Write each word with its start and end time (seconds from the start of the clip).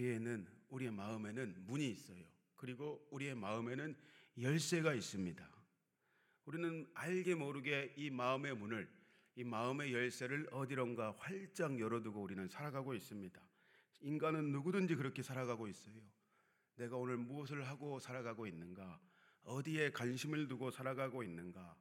우리에는 0.00 0.46
우리의 0.70 0.90
마음에는 0.92 1.66
문이 1.66 1.90
있어요. 1.90 2.24
그리고 2.56 3.06
우리의 3.10 3.34
마음에는 3.34 3.94
열쇠가 4.40 4.94
있습니다. 4.94 5.48
우리는 6.46 6.90
알게 6.94 7.34
모르게 7.34 7.92
이 7.96 8.08
마음의 8.10 8.56
문을 8.56 8.90
이 9.36 9.44
마음의 9.44 9.92
열쇠를 9.92 10.48
어디론가 10.52 11.16
활짝 11.18 11.78
열어두고 11.78 12.20
우리는 12.22 12.48
살아가고 12.48 12.94
있습니다. 12.94 13.40
인간은 14.00 14.50
누구든지 14.52 14.96
그렇게 14.96 15.22
살아가고 15.22 15.68
있어요. 15.68 15.94
내가 16.76 16.96
오늘 16.96 17.18
무엇을 17.18 17.68
하고 17.68 17.98
살아가고 17.98 18.46
있는가? 18.46 19.00
어디에 19.42 19.90
관심을 19.90 20.48
두고 20.48 20.70
살아가고 20.70 21.22
있는가? 21.22 21.76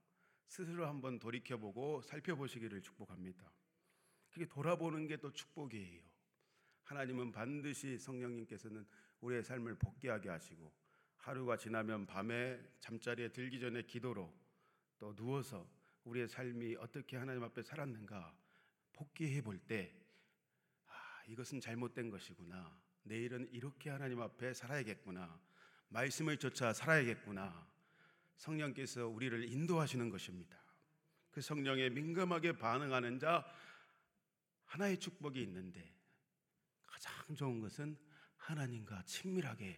스스로 0.47 0.87
한번 0.87 1.19
돌이켜보고 1.19 2.01
살펴보시기를 2.01 2.81
축복합니다. 2.81 3.49
그게 4.29 4.45
돌아보는 4.45 5.07
게 5.07 5.17
또 5.17 5.31
축복이에요. 5.31 6.08
하나님은 6.89 7.31
반드시 7.31 7.99
성령님께서는 7.99 8.83
우리의 9.21 9.43
삶을 9.43 9.75
복귀하게 9.75 10.29
하시고 10.29 10.73
하루가 11.17 11.55
지나면 11.55 12.07
밤에 12.07 12.59
잠자리에 12.79 13.29
들기 13.29 13.59
전에 13.59 13.83
기도로 13.83 14.33
또 14.97 15.15
누워서 15.15 15.69
우리의 16.03 16.27
삶이 16.27 16.77
어떻게 16.77 17.17
하나님 17.17 17.43
앞에 17.43 17.61
살았는가 17.61 18.35
복귀해 18.91 19.39
볼 19.39 19.59
때, 19.59 19.93
아, 20.87 21.23
이것은 21.27 21.61
잘못된 21.61 22.09
것이구나. 22.09 22.75
내일은 23.03 23.47
이렇게 23.51 23.91
하나님 23.91 24.19
앞에 24.21 24.55
살아야겠구나. 24.55 25.39
말씀을 25.89 26.37
쫓아 26.37 26.73
살아야겠구나. 26.73 27.67
성령께서 28.35 29.07
우리를 29.07 29.47
인도하시는 29.47 30.09
것입니다. 30.09 30.57
그 31.29 31.39
성령에 31.39 31.89
민감하게 31.89 32.53
반응하는 32.57 33.19
자 33.19 33.45
하나의 34.65 34.97
축복이 34.97 35.39
있는데 35.43 35.98
가장 37.29 37.35
좋은 37.35 37.61
것은 37.61 37.95
하나님과 38.37 39.03
친밀하게 39.03 39.77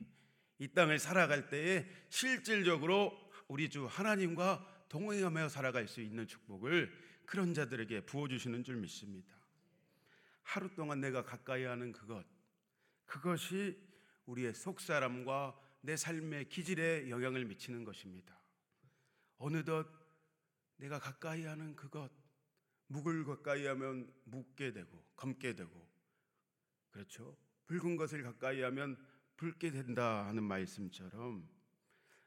이 0.60 0.68
땅을 0.70 1.00
살아갈 1.00 1.50
때에 1.50 1.86
실질적으로 2.10 3.12
우리 3.50 3.70
주 3.70 3.86
하나님과 3.88 4.86
동행하며 4.88 5.50
살아갈 5.50 5.88
수 5.88 6.00
있는 6.02 6.28
축복을 6.28 6.92
그런 7.26 7.54
자들에게 7.54 8.06
부어주시는 8.06 8.64
줄 8.64 8.78
믿습니다. 8.78 9.36
하루 10.44 10.74
동안 10.76 11.02
내가 11.02 11.26
가까이 11.26 11.66
하는 11.66 11.92
그것, 11.92 12.26
그것이 13.06 13.78
우리의 14.28 14.54
속사람과 14.54 15.60
내 15.82 15.98
삶의 15.98 16.48
기질에 16.48 17.10
영향을 17.10 17.44
미치는 17.46 17.84
것입니다. 17.84 18.40
어느덧 19.38 19.88
내가 20.78 21.00
가까이 21.00 21.44
하는 21.44 21.76
그것, 21.76 22.10
묵을 22.88 23.26
가까이 23.26 23.66
하면 23.66 24.14
묵게 24.26 24.72
되고, 24.72 25.04
검게 25.16 25.56
되고, 25.56 25.91
그렇죠? 26.92 27.38
붉은 27.68 27.96
것을 27.96 28.24
가까이 28.24 28.62
하면 28.62 28.98
붉게 29.38 29.72
된다 29.72 30.28
하는 30.28 30.44
말씀처럼 30.44 31.48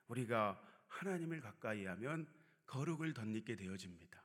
우리가 0.08 0.60
하나님을 0.88 1.40
가까이 1.40 1.84
하면 1.86 2.26
거룩을 2.66 3.12
덧입게 3.12 3.56
되어집니다. 3.56 4.24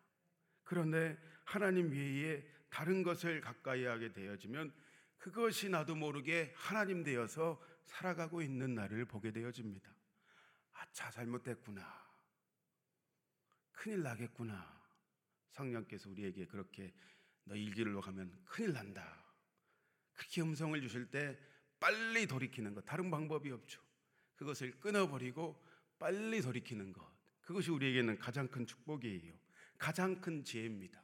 그런데 0.64 1.18
하나님 1.46 1.92
외에 1.92 2.44
다른 2.70 3.04
것을 3.04 3.42
가까이 3.42 3.84
하게 3.86 4.14
되어지면 4.14 4.74
그것이 5.18 5.70
나도 5.70 5.96
모르게 5.96 6.54
하나님 6.56 7.04
되어서 7.04 7.62
살아가고 7.84 8.42
있는 8.42 8.76
나를 8.76 9.06
보게 9.06 9.32
되어집니다. 9.32 9.92
아차, 10.74 11.12
잘못됐구나. 11.12 12.10
큰일 13.72 14.04
나겠구나. 14.04 14.80
성령께서 15.50 16.10
우리에게 16.10 16.46
그렇게 16.46 16.94
너 17.44 17.56
일기로 17.56 18.00
가면 18.00 18.32
큰일 18.46 18.74
난다. 18.74 19.19
그렇게 20.20 20.42
음성을 20.42 20.80
주실 20.82 21.10
때 21.10 21.40
빨리 21.80 22.28
돌이키는 22.28 22.74
것. 22.74 22.84
다른 22.84 23.10
방법이 23.10 23.50
없죠. 23.52 23.82
그것을 24.36 24.78
끊어버리고 24.82 25.64
빨리 25.98 26.42
돌이키는 26.42 26.92
것. 26.92 27.10
그것이 27.40 27.72
우리에게는 27.72 28.20
가장 28.20 28.46
큰 28.50 28.66
축복이에요. 28.66 29.34
가장 29.78 30.20
큰 30.20 30.44
지혜입니다. 30.44 31.02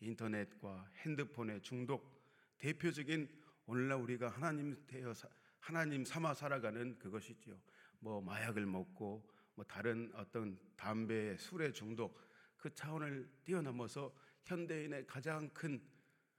인터넷과 0.00 0.90
핸드폰의 0.96 1.62
중독, 1.62 2.22
대표적인 2.58 3.26
오늘날 3.64 3.98
우리가 3.98 4.28
하나님 4.28 4.76
되어 4.86 5.14
하나님 5.58 6.04
삼아 6.04 6.34
살아가는 6.34 6.98
그것이지요. 6.98 7.58
뭐 8.00 8.20
마약을 8.20 8.66
먹고 8.66 9.26
뭐 9.54 9.64
다른 9.64 10.12
어떤 10.14 10.58
담배, 10.76 11.38
술의 11.38 11.72
중독 11.72 12.20
그 12.58 12.72
차원을 12.74 13.30
뛰어넘어서 13.44 14.14
현대인의 14.44 15.06
가장 15.06 15.48
큰 15.54 15.82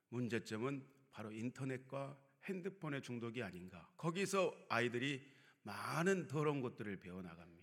문제점은 0.10 0.91
바로 1.12 1.32
인터넷과 1.32 2.18
핸드폰의 2.46 3.02
중독이 3.02 3.44
아닌가. 3.44 3.92
거기서 3.98 4.54
아이들이 4.70 5.22
많은 5.64 6.28
더러운 6.28 6.62
것들을 6.62 6.98
배워나갑니다. 6.98 7.62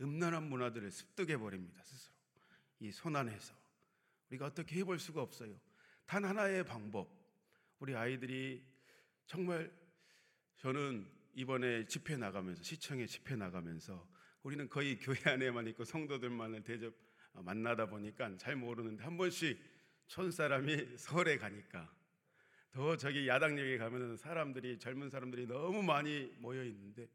음란한 0.00 0.44
문화들을 0.44 0.90
습득해 0.90 1.36
버립니다, 1.38 1.82
스스로. 1.84 2.14
이 2.80 2.90
손안에서. 2.92 3.54
우리가 4.30 4.46
어떻게 4.46 4.76
해볼 4.76 4.98
수가 4.98 5.22
없어요. 5.22 5.58
단 6.06 6.24
하나의 6.24 6.64
방법. 6.64 7.08
우리 7.78 7.94
아이들이 7.94 8.64
정말 9.26 9.72
저는 10.56 11.06
이번에 11.34 11.86
집회 11.86 12.16
나가면서, 12.16 12.62
시청에 12.62 13.06
집회 13.06 13.36
나가면서 13.36 14.06
우리는 14.42 14.68
거의 14.68 14.98
교회 14.98 15.18
안에만 15.24 15.66
있고 15.68 15.84
성도들만을 15.84 16.62
대접 16.62 16.94
만나다 17.32 17.86
보니까 17.86 18.36
잘 18.36 18.54
모르는데 18.56 19.02
한 19.02 19.16
번씩 19.16 19.58
촌 20.06 20.30
사람이 20.30 20.96
서울에 20.98 21.36
가니까 21.38 21.92
더 22.74 22.96
저기 22.96 23.28
야당역에 23.28 23.78
가면은 23.78 24.16
사람들이 24.16 24.80
젊은 24.80 25.08
사람들이 25.08 25.46
너무 25.46 25.80
많이 25.80 26.34
모여 26.38 26.64
있는데 26.64 27.08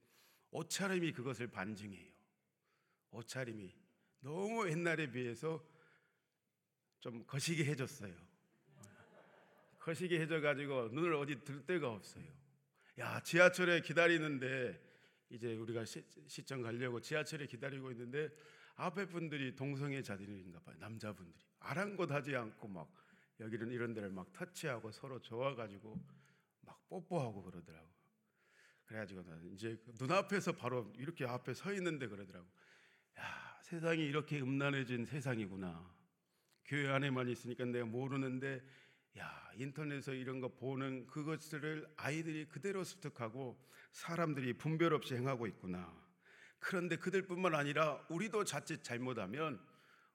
옷차림이 0.52 1.12
그것을 1.12 1.48
반증해요. 1.48 2.08
옷차림이 3.12 3.70
너무 4.22 4.70
옛날에 4.70 5.12
비해서 5.12 5.62
좀 7.02 7.26
거시기 7.28 7.66
해졌어요. 7.66 8.14
거시기 9.80 10.18
해져 10.18 10.40
가지고 10.40 10.88
눈을 10.94 11.14
어디 11.16 11.44
들 11.44 11.66
데가 11.66 11.90
없어요. 11.90 12.24
야 12.98 13.20
지하철에 13.22 13.82
기다리는데 13.82 14.82
이제 15.30 15.56
우리가 15.56 15.84
시, 15.84 16.02
시청 16.26 16.62
가려고 16.62 17.02
지하철에 17.02 17.48
기다리고 17.48 17.92
있는데 17.92 18.30
앞에 18.76 19.08
분들이 19.08 19.54
동성애 19.58 20.02
자들인가 20.02 20.62
봐요. 20.62 20.78
남자분들이 20.80 21.44
아랑곳하지 21.60 22.34
않고 22.34 22.70
막 22.70 22.90
여기는 23.40 23.72
이런 23.72 23.94
데를 23.94 24.10
막 24.10 24.32
터치하고 24.34 24.92
서로 24.92 25.22
좋아가지고 25.22 26.00
막 26.62 26.88
뽀뽀하고 26.90 27.44
그러더라고. 27.44 27.88
그래가지고 28.86 29.22
나는 29.22 29.54
이제 29.54 29.80
그 29.86 29.94
눈앞에서 30.00 30.54
바로 30.54 30.92
이렇게 30.98 31.26
앞에 31.26 31.54
서 31.54 31.72
있는데 31.74 32.08
그러더라고. 32.08 32.48
야, 33.20 33.60
세상이 33.62 34.04
이렇게 34.04 34.42
음란해진 34.42 35.06
세상이구나. 35.06 36.00
교회 36.66 36.90
안에만 36.90 37.30
있으니까 37.30 37.66
내가 37.66 37.86
모르는데, 37.86 38.64
야, 39.18 39.52
인터넷에서 39.56 40.14
이런 40.14 40.40
거 40.40 40.50
보는 40.50 41.08
그것들을 41.08 41.94
아이들이 41.98 42.48
그대로 42.48 42.84
습득하고 42.84 43.60
사람들이 43.92 44.54
분별 44.54 44.94
없이 44.94 45.16
행하고 45.16 45.48
있구나. 45.48 45.92
그런데 46.60 46.96
그들뿐만 46.96 47.56
아니라 47.56 48.06
우리도 48.10 48.44
자칫 48.44 48.84
잘못하면 48.84 49.60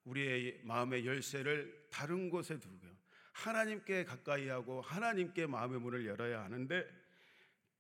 우리의 0.05 0.61
마음의 0.65 1.07
열쇠를 1.07 1.89
다른 1.91 2.29
곳에 2.29 2.59
두고요. 2.59 2.93
하나님께 3.35 4.05
가까이 4.05 4.49
하고 4.49 4.81
하나님께 4.81 5.47
마음의 5.47 5.81
문을 5.81 6.07
열어야 6.07 6.45
하는데 6.45 6.87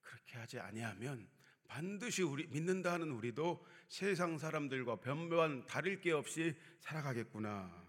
그렇게 0.03 0.37
하지 0.37 0.59
아니하면 0.59 1.27
반드시 1.67 2.23
우리 2.23 2.47
믿는다 2.49 2.93
하는 2.93 3.11
우리도 3.13 3.65
세상 3.89 4.37
사람들과 4.37 4.97
변변 4.97 5.65
다를 5.67 6.01
게 6.01 6.13
없이 6.13 6.55
살아가겠구나. 6.81 7.85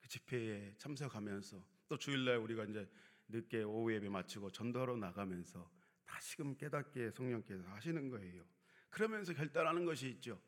그 0.00 0.08
집회에 0.08 0.74
참석하면서 0.78 1.62
또 1.88 1.98
주일날 1.98 2.36
우리가 2.38 2.64
이제 2.64 2.88
늦게 3.28 3.62
오후 3.64 3.92
예배 3.92 4.08
마치고 4.08 4.50
전도하러 4.50 4.96
나가면서 4.96 5.68
다시금 6.06 6.56
깨닫게 6.56 7.10
성령께서 7.10 7.68
하시는 7.68 8.08
거예요. 8.08 8.44
그러면서 8.88 9.34
결단하는 9.34 9.84
것이 9.84 10.08
있죠. 10.08 10.40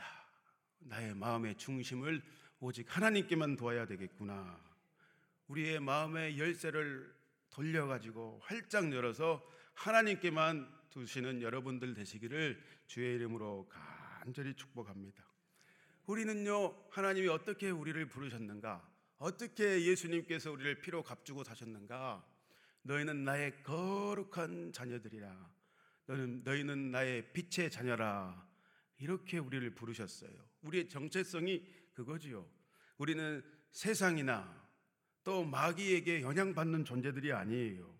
야, 0.00 0.04
나의 0.78 1.14
마음의 1.14 1.56
중심을 1.56 2.22
오직 2.60 2.94
하나님께만 2.94 3.56
두어야 3.56 3.86
되겠구나. 3.86 4.71
우리의 5.52 5.80
마음의 5.80 6.38
열쇠를 6.38 7.14
돌려가지고 7.50 8.40
활짝 8.42 8.90
열어서 8.90 9.46
하나님께만 9.74 10.66
두시는 10.88 11.42
여러분들 11.42 11.92
되시기를 11.92 12.58
주의 12.86 13.16
이름으로 13.16 13.68
간절히 13.68 14.54
축복합니다. 14.54 15.22
우리는요, 16.06 16.88
하나님이 16.90 17.28
어떻게 17.28 17.68
우리를 17.68 18.08
부르셨는가? 18.08 18.90
어떻게 19.18 19.84
예수님께서 19.84 20.50
우리를 20.50 20.80
피로 20.80 21.02
값주고 21.02 21.44
사셨는가? 21.44 22.26
너희는 22.82 23.24
나의 23.24 23.62
거룩한 23.62 24.72
자녀들이라. 24.72 25.50
너는, 26.06 26.42
너희는 26.44 26.90
나의 26.90 27.30
빛의 27.34 27.70
자녀라. 27.70 28.48
이렇게 28.96 29.36
우리를 29.38 29.74
부르셨어요. 29.74 30.32
우리의 30.62 30.88
정체성이 30.88 31.62
그거지요. 31.92 32.48
우리는 32.96 33.44
세상이나 33.70 34.62
또 35.24 35.44
마귀에게 35.44 36.22
영향받는 36.22 36.84
존재들이 36.84 37.32
아니에요. 37.32 37.92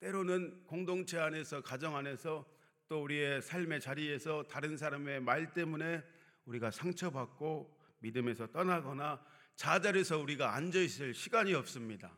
때로는 0.00 0.64
공동체 0.66 1.18
안에서 1.18 1.60
가정 1.60 1.96
안에서 1.96 2.46
또 2.88 3.02
우리의 3.04 3.42
삶의 3.42 3.80
자리에서 3.80 4.42
다른 4.44 4.76
사람의 4.76 5.20
말 5.20 5.52
때문에 5.52 6.02
우리가 6.46 6.70
상처받고 6.70 7.78
믿음에서 8.00 8.46
떠나거나 8.48 9.24
자잘해서 9.54 10.18
우리가 10.18 10.54
앉아 10.54 10.80
있을 10.80 11.14
시간이 11.14 11.54
없습니다. 11.54 12.12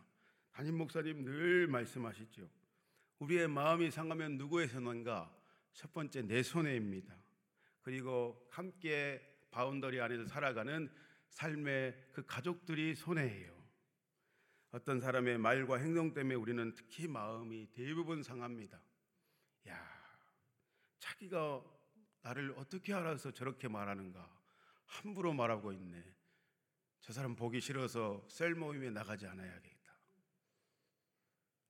담임 0.52 0.78
목사님 0.78 1.24
늘 1.24 1.66
말씀하시죠. 1.66 2.48
우리의 3.18 3.48
마음이 3.48 3.90
상하면 3.90 4.38
누구의 4.38 4.68
손인가? 4.68 5.30
첫 5.72 5.92
번째 5.92 6.22
내 6.22 6.42
손해입니다. 6.42 7.14
그리고 7.82 8.46
함께 8.48 9.20
boundary 9.50 10.00
안에서 10.00 10.26
살아가는 10.26 10.90
삶의 11.28 12.10
그 12.12 12.24
가족들이 12.24 12.94
손해예요. 12.94 13.61
어떤 14.72 15.00
사람의 15.00 15.36
말과 15.36 15.76
행동 15.76 16.14
때문에 16.14 16.34
우리는 16.34 16.74
특히 16.74 17.06
마음이 17.06 17.68
대부분 17.74 18.22
상합니다. 18.22 18.80
야, 19.68 19.86
자기가 20.98 21.62
나를 22.22 22.54
어떻게 22.56 22.94
알아서 22.94 23.32
저렇게 23.32 23.68
말하는가? 23.68 24.42
함부로 24.86 25.34
말하고 25.34 25.72
있네. 25.72 26.02
저 27.02 27.12
사람 27.12 27.36
보기 27.36 27.60
싫어서 27.60 28.26
cell 28.30 28.54
모임에 28.54 28.88
나가지 28.90 29.26
않아야겠다. 29.26 29.92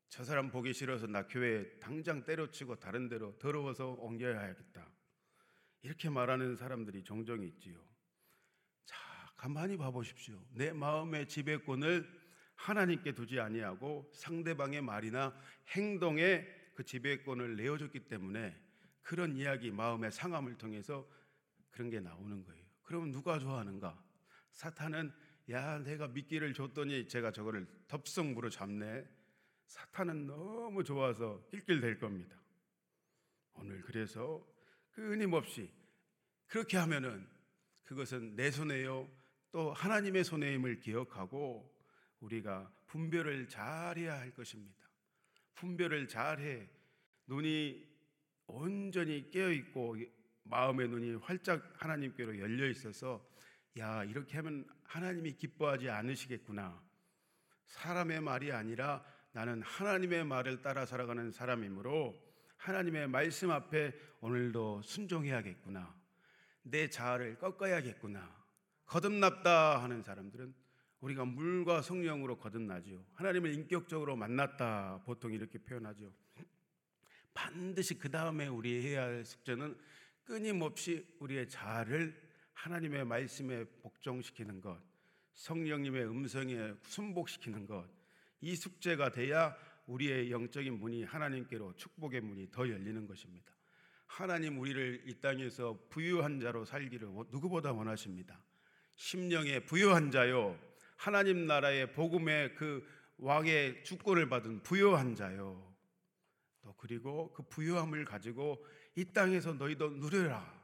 저 0.09 0.23
사람 0.23 0.51
보기 0.51 0.73
싫어서 0.73 1.09
나 1.09 1.27
교회 1.27 1.79
당장 1.81 2.25
때려치고 2.25 2.77
다른 2.77 3.09
데로 3.09 3.37
더러워서 3.39 3.93
옮겨야겠다. 3.95 4.89
이렇게 5.83 6.09
말하는 6.09 6.55
사람들이 6.55 7.03
종종 7.03 7.43
있지요. 7.43 7.83
자, 8.85 8.97
가만히 9.37 9.77
봐 9.77 9.91
보십시오. 9.91 10.41
내 10.51 10.73
마음의 10.73 11.27
지배권을 11.27 12.22
하나님께 12.63 13.13
두지 13.13 13.41
아니하고 13.41 14.09
상대방의 14.15 14.83
말이나 14.83 15.37
행동에 15.71 16.47
그 16.75 16.85
지배권을 16.85 17.57
내어줬기 17.57 18.07
때문에 18.07 18.57
그런 19.03 19.37
이야기 19.37 19.73
마음의 19.73 20.13
상함을 20.13 20.59
통해서 20.59 21.09
그런 21.73 21.91
게 21.91 21.99
나오는 21.99 22.45
거예요. 22.45 22.65
그럼 22.85 23.11
누가 23.11 23.41
좋아하는가? 23.41 24.01
사탄은 24.53 25.13
야 25.51 25.79
내가 25.81 26.07
미끼를 26.07 26.55
줬더니 26.55 27.09
제가 27.09 27.33
저거를 27.33 27.67
덥석무로 27.89 28.49
잡네. 28.49 29.05
사탄은 29.67 30.27
너무 30.27 30.85
좋아서 30.85 31.45
낄낄댈 31.51 31.99
겁니다. 31.99 32.37
오늘 33.55 33.81
그래서 33.81 34.47
끊임없이 34.93 35.69
그렇게 36.47 36.77
하면은 36.77 37.27
그것은 37.83 38.37
내 38.37 38.53
손에요. 38.53 39.11
또 39.51 39.73
하나님의 39.73 40.23
손해임을 40.23 40.79
기억하고 40.79 41.72
우리가 42.23 42.73
분별을 42.87 43.49
잘해야 43.49 44.19
할 44.19 44.33
것입니다. 44.33 44.89
분별을 45.55 46.09
잘해 46.09 46.69
눈이 47.27 47.87
온전히 48.47 49.31
깨어 49.31 49.51
있고 49.53 49.97
마음의 50.45 50.89
눈이 50.89 51.15
활짝 51.17 51.63
하나님께로 51.77 52.39
열려 52.39 52.69
있어서 52.69 53.25
야 53.79 54.05
이렇게 54.05 54.37
하면 54.37 54.67
하나님이 54.85 55.35
기뻐하지 55.35 55.89
않으시겠구나. 55.89 56.83
사람의 57.67 58.21
말이 58.21 58.53
아니라 58.53 59.05
나는 59.33 59.63
하나님의 59.63 60.25
말을 60.25 60.61
따라 60.63 60.85
살아가는 60.85 61.31
사람이므로 61.31 62.15
하나님의 62.59 63.09
말씀 63.09 63.51
앞에 63.51 63.93
오늘도 64.21 64.83
순종해야겠구나. 64.83 65.95
내 66.63 66.89
자아를 66.89 67.39
꺾어야겠구나. 67.39 68.43
거듭났다 68.87 69.83
하는 69.83 70.03
사람들은 70.03 70.55
우리가 71.03 71.25
물과 71.25 71.83
성령으로 71.83 72.39
거듭나지요. 72.39 73.05
하나님을 73.15 73.53
인격적으로 73.53 74.17
만났다 74.17 75.03
보통 75.05 75.33
이렇게 75.33 75.59
표현하죠. 75.59 76.13
반드시 77.35 77.99
그 77.99 78.11
다음에 78.11 78.47
우리 78.47 78.83
해야 78.83 79.03
할 79.03 79.25
숙제는 79.25 79.77
끊임없이 80.25 81.05
우리의 81.19 81.49
자아를 81.49 82.15
하나님의 82.53 83.05
말씀에 83.05 83.65
복종시키는 83.83 84.61
것, 84.61 84.79
성령님의 85.35 86.07
음성에 86.09 86.75
순복시키는 86.85 87.67
것, 87.67 87.89
이 88.41 88.55
숙제가 88.55 89.11
돼야 89.11 89.57
우리의 89.87 90.31
영적인 90.31 90.79
문이 90.79 91.03
하나님께로 91.05 91.75
축복의 91.75 92.21
문이 92.21 92.51
더 92.53 92.69
열리는 92.69 93.07
것입니다. 93.07 93.53
하나님 94.07 94.61
우리를 94.61 95.03
이 95.07 95.21
땅에서 95.21 95.77
부유한 95.89 96.39
자로 96.39 96.65
살기를 96.65 97.09
누구보다 97.31 97.73
원하십니다. 97.73 98.41
심령의 98.95 99.65
부유한 99.65 100.11
자요. 100.11 100.57
하나님 101.03 101.49
나라의 101.49 101.95
복음의 101.95 102.55
그 102.55 102.89
왕의 103.19 103.83
주권을 103.83 104.29
받은 104.29 104.63
부유한 104.63 105.17
자요. 105.17 105.75
또 106.61 106.77
그리고 106.77 107.33
그 107.33 107.43
부유함을 107.43 108.05
가지고 108.05 108.65
이 108.95 109.07
땅에서 109.13 109.55
너희도 109.55 109.95
누려라. 109.95 110.63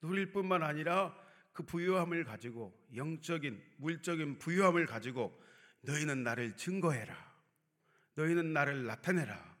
누릴 0.00 0.32
뿐만 0.32 0.62
아니라 0.62 1.14
그 1.52 1.64
부유함을 1.64 2.24
가지고 2.24 2.74
영적인 2.96 3.62
물적인 3.76 4.38
부유함을 4.38 4.86
가지고 4.86 5.38
너희는 5.82 6.22
나를 6.22 6.56
증거해라. 6.56 7.14
너희는 8.14 8.54
나를 8.54 8.86
나타내라. 8.86 9.54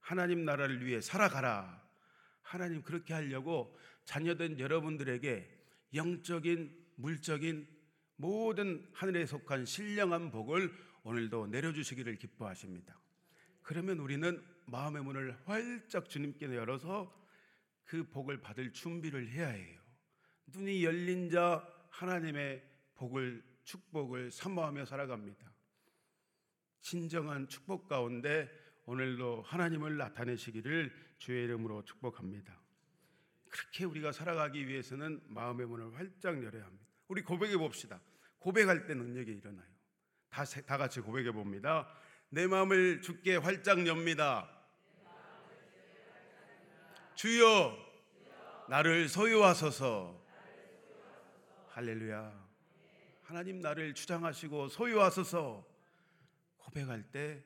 하나님 0.00 0.44
나라를 0.44 0.84
위해 0.84 1.00
살아가라. 1.00 1.80
하나님 2.42 2.82
그렇게 2.82 3.14
하려고 3.14 3.78
자녀된 4.06 4.58
여러분들에게 4.58 5.48
영적인 5.94 6.84
물적인 6.96 7.81
모든 8.16 8.86
하늘에 8.92 9.26
속한 9.26 9.64
신령한 9.64 10.30
복을 10.30 10.72
오늘도 11.04 11.48
내려주시기를 11.48 12.16
기뻐하십니다. 12.16 12.98
그러면 13.62 13.98
우리는 13.98 14.42
마음의 14.66 15.02
문을 15.02 15.36
활짝 15.44 16.08
주님께 16.08 16.46
열어서 16.54 17.12
그 17.84 18.08
복을 18.08 18.40
받을 18.40 18.72
준비를 18.72 19.28
해야 19.30 19.48
해요. 19.48 19.80
눈이 20.46 20.84
열린 20.84 21.30
자 21.30 21.66
하나님의 21.90 22.62
복을 22.94 23.42
축복을 23.64 24.30
사모하며 24.30 24.84
살아갑니다. 24.84 25.52
진정한 26.80 27.48
축복 27.48 27.88
가운데 27.88 28.50
오늘도 28.84 29.42
하나님을 29.42 29.96
나타내시기를 29.96 30.92
주의 31.18 31.44
이름으로 31.44 31.84
축복합니다. 31.84 32.60
그렇게 33.48 33.84
우리가 33.84 34.12
살아가기 34.12 34.66
위해서는 34.66 35.20
마음의 35.28 35.66
문을 35.66 35.94
활짝 35.94 36.42
열어야 36.42 36.64
합니다. 36.64 36.91
우리 37.12 37.20
고백해 37.20 37.58
봅시다. 37.58 38.00
고백할 38.38 38.86
때 38.86 38.94
능력이 38.94 39.32
일어나요. 39.32 39.68
다, 40.30 40.44
다 40.44 40.78
같이 40.78 40.98
고백해 41.00 41.30
봅니다. 41.30 41.86
내 42.30 42.46
마음을 42.46 43.02
주께 43.02 43.36
활짝 43.36 43.86
엽니다. 43.86 44.48
주여, 47.14 47.76
나를 48.70 49.10
소유하소서. 49.10 50.24
할렐루야. 51.68 52.48
하나님 53.24 53.60
나를 53.60 53.92
주장하시고 53.92 54.68
소유하소서. 54.68 55.68
고백할 56.56 57.02
때 57.12 57.44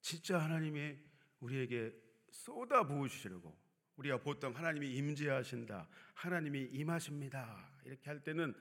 진짜 0.00 0.38
하나님이 0.38 0.96
우리에게 1.40 1.92
쏟아 2.30 2.86
부으시려고 2.86 3.54
우리가 3.96 4.22
보통 4.22 4.56
하나님이 4.56 4.88
임재하신다. 4.88 5.86
하나님이 6.14 6.70
임하십니다. 6.72 7.70
이렇게 7.84 8.08
할 8.08 8.24
때는 8.24 8.54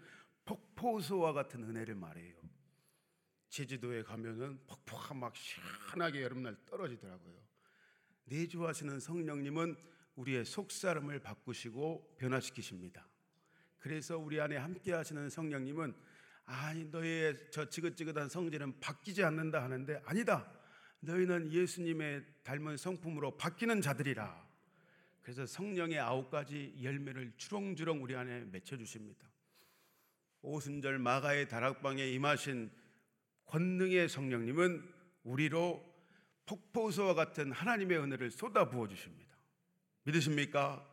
폭포수와 0.51 1.31
같은 1.31 1.63
은혜를 1.63 1.95
말해요. 1.95 2.35
제주도에 3.49 4.03
가면은 4.03 4.59
폭포가 4.67 5.13
막 5.13 5.33
시원하게 5.35 6.23
여름날 6.23 6.57
떨어지더라고요. 6.65 7.35
내주하시는 8.25 8.99
성령님은 8.99 9.75
우리의 10.15 10.45
속사람을 10.45 11.19
바꾸시고 11.19 12.15
변화시키십니다. 12.17 13.07
그래서 13.79 14.17
우리 14.17 14.39
안에 14.39 14.57
함께 14.57 14.93
하시는 14.93 15.29
성령님은 15.29 15.95
아니 16.45 16.85
너의 16.85 17.37
저 17.51 17.69
지긋지긋한 17.69 18.29
성질은 18.29 18.79
바뀌지 18.79 19.23
않는다 19.23 19.63
하는데 19.63 20.01
아니다. 20.05 20.51
너희는 20.99 21.51
예수님의 21.51 22.25
닮은 22.43 22.77
성품으로 22.77 23.37
바뀌는 23.37 23.81
자들이라. 23.81 24.49
그래서 25.21 25.45
성령의 25.45 25.99
아홉 25.99 26.29
가지 26.29 26.75
열매를 26.81 27.33
주렁주렁 27.37 28.03
우리 28.03 28.15
안에 28.15 28.45
맺혀 28.51 28.77
주십니다. 28.77 29.30
오순절 30.41 30.99
마가의 30.99 31.47
다락방에 31.47 32.07
임하신 32.11 32.71
권능의 33.45 34.09
성령님은 34.09 34.83
우리로 35.23 35.83
폭포수와 36.45 37.13
같은 37.13 37.51
하나님의 37.51 37.99
은혜를 37.99 38.31
쏟아 38.31 38.69
부어 38.69 38.87
주십니다. 38.87 39.35
믿으십니까? 40.03 40.87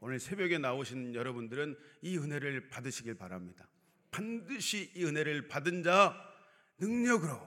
오늘 0.00 0.20
새벽에 0.20 0.58
나오신 0.58 1.14
여러분들은 1.14 1.76
이 2.02 2.18
은혜를 2.18 2.68
받으시길 2.68 3.14
바랍니다. 3.14 3.66
반드시 4.10 4.92
이 4.94 5.04
은혜를 5.04 5.48
받은 5.48 5.82
자 5.82 6.14
능력으로 6.78 7.40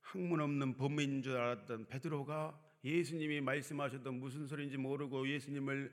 학문 0.00 0.40
없는 0.40 0.76
범인인 0.76 1.22
줄 1.22 1.36
알았던 1.36 1.88
베드로가 1.88 2.58
예수님이 2.84 3.40
말씀하셨던 3.40 4.14
무슨 4.14 4.46
소리인지 4.46 4.76
모르고 4.76 5.28
예수님을 5.28 5.92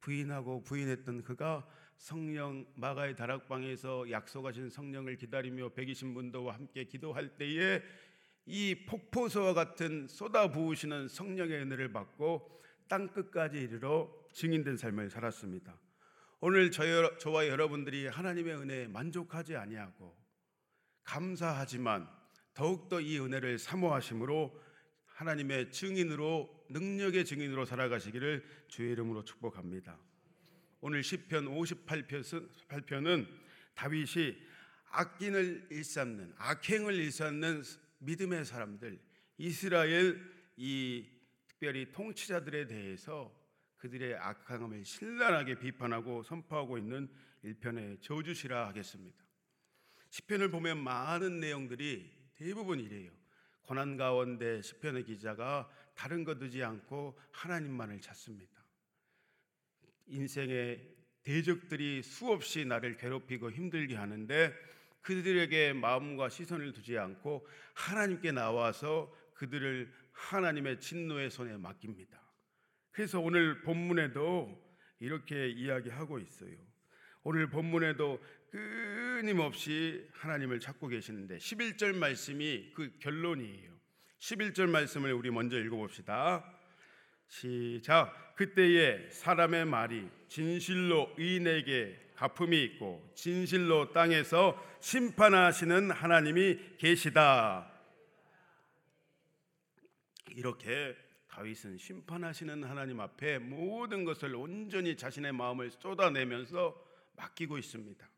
부인하고 0.00 0.62
부인했던 0.62 1.24
그가 1.24 1.68
성령 2.00 2.64
마가의 2.76 3.14
다락방에서 3.14 4.10
약속하신 4.10 4.70
성령을 4.70 5.16
기다리며 5.16 5.68
120분도와 5.74 6.52
함께 6.52 6.84
기도할 6.84 7.36
때에 7.36 7.82
이 8.46 8.86
폭포수와 8.86 9.52
같은 9.52 10.08
쏟아 10.08 10.50
부으시는 10.50 11.08
성령의 11.08 11.60
은혜를 11.60 11.92
받고 11.92 12.62
땅 12.88 13.06
끝까지 13.08 13.58
이르러 13.58 14.10
증인된 14.32 14.78
삶을 14.78 15.10
살았습니다. 15.10 15.78
오늘 16.40 16.70
저, 16.70 17.18
저와 17.18 17.48
여러분들이 17.48 18.06
하나님의 18.06 18.56
은혜에 18.56 18.88
만족하지 18.88 19.56
아니하고 19.56 20.16
감사하지만 21.04 22.08
더욱더 22.54 23.02
이 23.02 23.20
은혜를 23.20 23.58
사모하심으로 23.58 24.58
하나님의 25.04 25.70
증인으로 25.70 26.64
능력의 26.70 27.26
증인으로 27.26 27.66
살아가시기를 27.66 28.42
주의 28.68 28.90
이름으로 28.92 29.22
축복합니다. 29.22 29.98
오늘 30.80 31.02
시편 31.02 31.46
58편은 31.46 33.26
다윗이 33.74 34.36
악인을 34.92 35.68
일삼는 35.70 36.34
악행을 36.38 36.94
일삼는 36.94 37.62
믿음의 37.98 38.44
사람들 38.46 38.98
이스라엘 39.36 40.20
이 40.56 41.06
특별히 41.46 41.92
통치자들에 41.92 42.66
대해서 42.66 43.34
그들의 43.76 44.16
악함을 44.16 44.84
신랄하게 44.84 45.58
비판하고 45.58 46.22
선포하고 46.22 46.78
있는 46.78 47.08
일편의 47.42 47.98
저주시라 48.00 48.68
하겠습니다. 48.68 49.24
시편을 50.08 50.50
보면 50.50 50.82
많은 50.82 51.40
내용들이 51.40 52.10
대부분 52.34 52.80
이래요. 52.80 53.12
고난 53.62 53.96
가운데 53.96 54.60
시편의 54.62 55.04
기자가 55.04 55.70
다른 55.94 56.24
것 56.24 56.38
두지 56.38 56.62
않고 56.62 57.18
하나님만을 57.32 58.00
찾습니다. 58.00 58.60
인생의 60.10 60.86
대적들이 61.22 62.02
수없이 62.02 62.64
나를 62.64 62.96
괴롭히고 62.96 63.50
힘들게 63.50 63.94
하는데 63.96 64.54
그들에게 65.02 65.72
마음과 65.74 66.28
시선을 66.28 66.72
두지 66.72 66.98
않고 66.98 67.46
하나님께 67.74 68.32
나와서 68.32 69.14
그들을 69.34 69.92
하나님의 70.12 70.80
진노의 70.80 71.30
손에 71.30 71.56
맡깁니다. 71.56 72.20
그래서 72.90 73.20
오늘 73.20 73.62
본문에도 73.62 74.70
이렇게 74.98 75.48
이야기하고 75.48 76.18
있어요. 76.18 76.54
오늘 77.22 77.48
본문에도 77.48 78.22
끊임없이 78.50 80.08
하나님을 80.12 80.60
찾고 80.60 80.88
계시는데 80.88 81.38
11절 81.38 81.94
말씀이 81.94 82.72
그 82.74 82.98
결론이에요. 82.98 83.70
11절 84.18 84.68
말씀을 84.68 85.12
우리 85.12 85.30
먼저 85.30 85.58
읽어 85.58 85.76
봅시다. 85.76 86.44
시작. 87.30 88.34
그때에 88.34 89.08
사람의 89.08 89.64
말이 89.64 90.08
진실로 90.28 91.12
의인에게 91.16 92.10
가품이 92.16 92.62
있고 92.64 93.08
진실로 93.14 93.92
땅에서 93.92 94.60
심판하시는 94.80 95.92
하나님이 95.92 96.58
계시다. 96.76 97.70
이렇게 100.30 100.96
다윗은 101.28 101.78
심판하시는 101.78 102.64
하나님 102.64 103.00
앞에 103.00 103.38
모든 103.38 104.04
것을 104.04 104.34
온전히 104.34 104.96
자신의 104.96 105.32
마음을 105.32 105.70
쏟아내면서 105.70 106.76
맡기고 107.16 107.58
있습니다. 107.58 108.08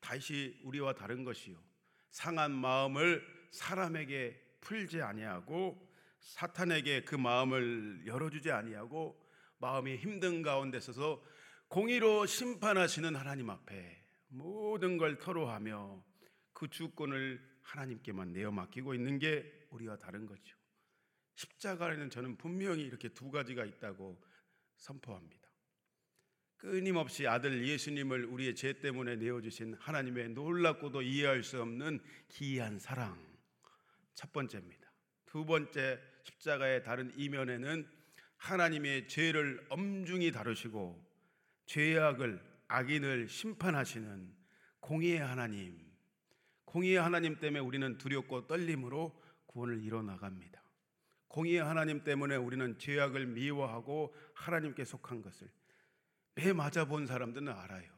다윗이 0.00 0.60
우리와 0.62 0.94
다른 0.94 1.24
것이요 1.24 1.56
상한 2.10 2.52
마음을 2.52 3.26
사람에게 3.50 4.40
풀지 4.60 5.02
아니하고 5.02 5.87
사탄에게 6.20 7.04
그 7.04 7.14
마음을 7.14 8.02
열어주지 8.06 8.50
아니하고 8.50 9.20
마음이 9.58 9.96
힘든 9.96 10.42
가운데 10.42 10.80
서서 10.80 11.22
공의로 11.68 12.26
심판하시는 12.26 13.14
하나님 13.14 13.50
앞에 13.50 14.02
모든 14.28 14.96
걸 14.98 15.18
토로하며 15.18 16.04
그 16.52 16.68
주권을 16.68 17.40
하나님께만 17.62 18.32
내어 18.32 18.50
맡기고 18.50 18.94
있는 18.94 19.18
게 19.18 19.44
우리와 19.70 19.96
다른 19.96 20.26
거죠. 20.26 20.56
십자가에는 21.34 22.10
저는 22.10 22.36
분명히 22.36 22.82
이렇게 22.82 23.08
두 23.10 23.30
가지가 23.30 23.64
있다고 23.64 24.20
선포합니다. 24.76 25.48
끊임없이 26.56 27.26
아들 27.26 27.66
예수님을 27.66 28.24
우리의 28.24 28.56
죄 28.56 28.80
때문에 28.80 29.16
내어주신 29.16 29.74
하나님의 29.74 30.30
놀랍고도 30.30 31.02
이해할 31.02 31.44
수 31.44 31.62
없는 31.62 32.00
기이한 32.28 32.80
사랑. 32.80 33.16
첫 34.14 34.32
번째입니다. 34.32 34.77
두 35.28 35.44
번째 35.44 36.00
십자가의 36.24 36.82
다른 36.82 37.12
이면에는 37.16 37.86
하나님의 38.36 39.08
죄를 39.08 39.64
엄중히 39.68 40.32
다루시고 40.32 41.06
죄악을 41.66 42.40
악인을 42.68 43.28
심판하시는 43.28 44.34
공의의 44.80 45.18
하나님. 45.18 45.78
공의의 46.64 47.00
하나님 47.00 47.38
때문에 47.38 47.60
우리는 47.60 47.98
두렵고 47.98 48.46
떨림으로 48.46 49.22
구원을 49.46 49.82
이뤄 49.82 50.02
나갑니다. 50.02 50.62
공의의 51.28 51.62
하나님 51.62 52.04
때문에 52.04 52.36
우리는 52.36 52.78
죄악을 52.78 53.26
미워하고 53.26 54.14
하나님께 54.34 54.84
속한 54.84 55.22
것을 55.22 55.48
매 56.34 56.52
맞아 56.52 56.84
본 56.84 57.06
사람들은 57.06 57.48
알아요. 57.48 57.90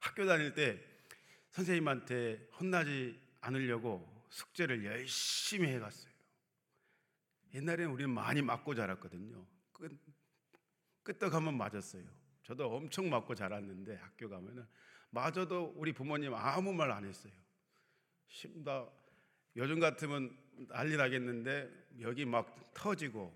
학교 0.00 0.24
다닐 0.24 0.54
때 0.54 0.80
선생님한테 1.50 2.48
혼나지 2.58 3.20
않으려고 3.40 4.24
숙제를 4.30 4.84
열심히 4.84 5.68
해갔어요. 5.68 6.09
옛날에는 7.54 7.92
우리는 7.92 8.10
많이 8.10 8.42
맞고 8.42 8.74
자랐거든요. 8.74 9.44
끄, 9.72 9.88
끄떡하면 11.02 11.56
맞았어요. 11.56 12.04
저도 12.42 12.74
엄청 12.74 13.08
맞고 13.10 13.34
자랐는데 13.34 13.96
학교 13.96 14.28
가면은 14.28 14.66
맞아도 15.10 15.72
우리 15.76 15.92
부모님 15.92 16.34
아무 16.34 16.72
말 16.72 16.90
안 16.90 17.04
했어요. 17.04 17.32
심다 18.28 18.88
요즘 19.56 19.80
같으면 19.80 20.36
난리 20.68 20.96
나겠는데 20.96 21.68
여기 22.00 22.24
막 22.24 22.72
터지고 22.74 23.34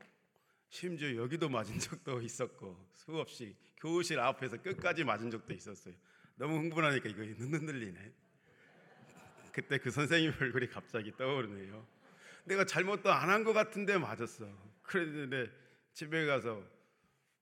심지어 0.69 1.17
여기도 1.17 1.49
맞은 1.49 1.79
적도 1.79 2.21
있었고 2.21 2.89
수없이 2.93 3.57
교실 3.77 4.21
앞에서 4.21 4.61
끝까지 4.63 5.05
맞은 5.05 5.31
적도 5.31 5.53
있었어요. 5.53 5.95
너무 6.37 6.57
흥분하니까 6.59 7.09
이거 7.09 7.23
눈 7.23 7.55
흔들리네. 7.55 8.13
그때 9.53 9.79
그 9.79 9.91
선생님 9.91 10.35
얼굴이 10.41 10.69
갑자기 10.69 11.13
떠오르네요. 11.17 11.87
내가 12.45 12.65
잘못도 12.65 13.11
안 13.13 13.29
한 13.31 13.45
것 13.45 13.53
같은데 13.53 13.99
맞았어. 13.99 14.47
그랬는데 14.83 15.51
집에 15.93 16.27
가서 16.27 16.63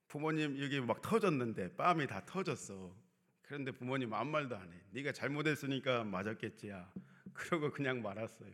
부모님 0.07 0.61
여기 0.61 0.79
막 0.79 1.01
터졌는데 1.01 1.75
뺨이 1.75 2.07
다 2.07 2.23
터졌어. 2.25 2.95
그런데 3.41 3.71
부모님 3.71 4.13
아무 4.13 4.31
말도 4.31 4.55
안 4.55 4.71
해. 4.71 4.81
네가 4.91 5.11
잘못했으니까 5.11 6.03
맞았겠지야. 6.05 6.91
그러고 7.33 7.71
그냥 7.71 8.01
말았어요. 8.01 8.51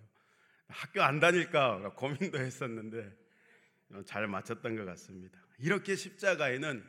학교 0.68 1.02
안 1.02 1.20
다닐까 1.20 1.78
고민도 1.96 2.40
했었는데 2.40 3.12
잘 4.06 4.28
맞췄던 4.28 4.76
것 4.76 4.86
같습니다. 4.86 5.40
이렇게 5.58 5.96
십자가에는 5.96 6.84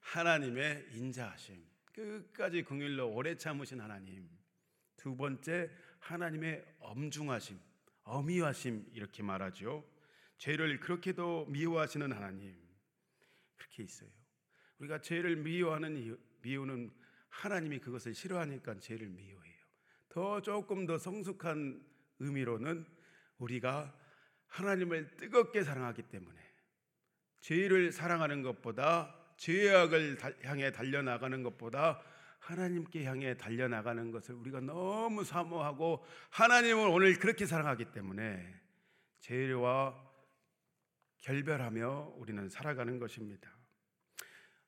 하나님의 0.00 0.86
인자하심, 0.92 1.64
끝까지 1.92 2.62
긍일로 2.64 3.10
오래 3.10 3.36
참으신 3.36 3.80
하나님. 3.80 4.28
두 4.96 5.16
번째 5.16 5.70
하나님의 6.00 6.64
엄중하심, 6.80 7.58
어미하심 8.04 8.90
이렇게 8.94 9.22
말하죠. 9.22 9.84
죄를 10.38 10.80
그렇게도 10.80 11.46
미워하시는 11.46 12.12
하나님. 12.12 12.56
그렇게 13.56 13.82
있어요. 13.84 14.10
우리가 14.78 15.00
죄를 15.00 15.36
미워하는 15.36 15.96
이유, 15.96 16.18
미우는 16.42 16.90
하나님이 17.28 17.78
그것을 17.78 18.14
싫어하니까 18.14 18.78
죄를 18.80 19.08
미워해요. 19.08 19.62
더 20.08 20.42
조금 20.42 20.86
더 20.86 20.98
성숙한 20.98 21.82
의미로는 22.18 22.84
우리가 23.38 23.96
하나님을 24.48 25.16
뜨겁게 25.16 25.62
사랑하기 25.62 26.02
때문에 26.02 26.38
죄를 27.40 27.92
사랑하는 27.92 28.42
것보다 28.42 29.16
죄악을 29.36 30.18
향해 30.44 30.70
달려나가는 30.70 31.42
것보다 31.42 32.02
하나님께 32.42 33.04
향해 33.04 33.36
달려나가는 33.36 34.10
것을 34.10 34.34
우리가 34.34 34.60
너무 34.60 35.22
사모하고 35.22 36.04
하나님을 36.30 36.88
오늘 36.88 37.16
그렇게 37.18 37.46
사랑하기 37.46 37.92
때문에 37.92 38.52
죄와 39.20 39.96
결별하며 41.20 42.14
우리는 42.16 42.48
살아가는 42.48 42.98
것입니다. 42.98 43.48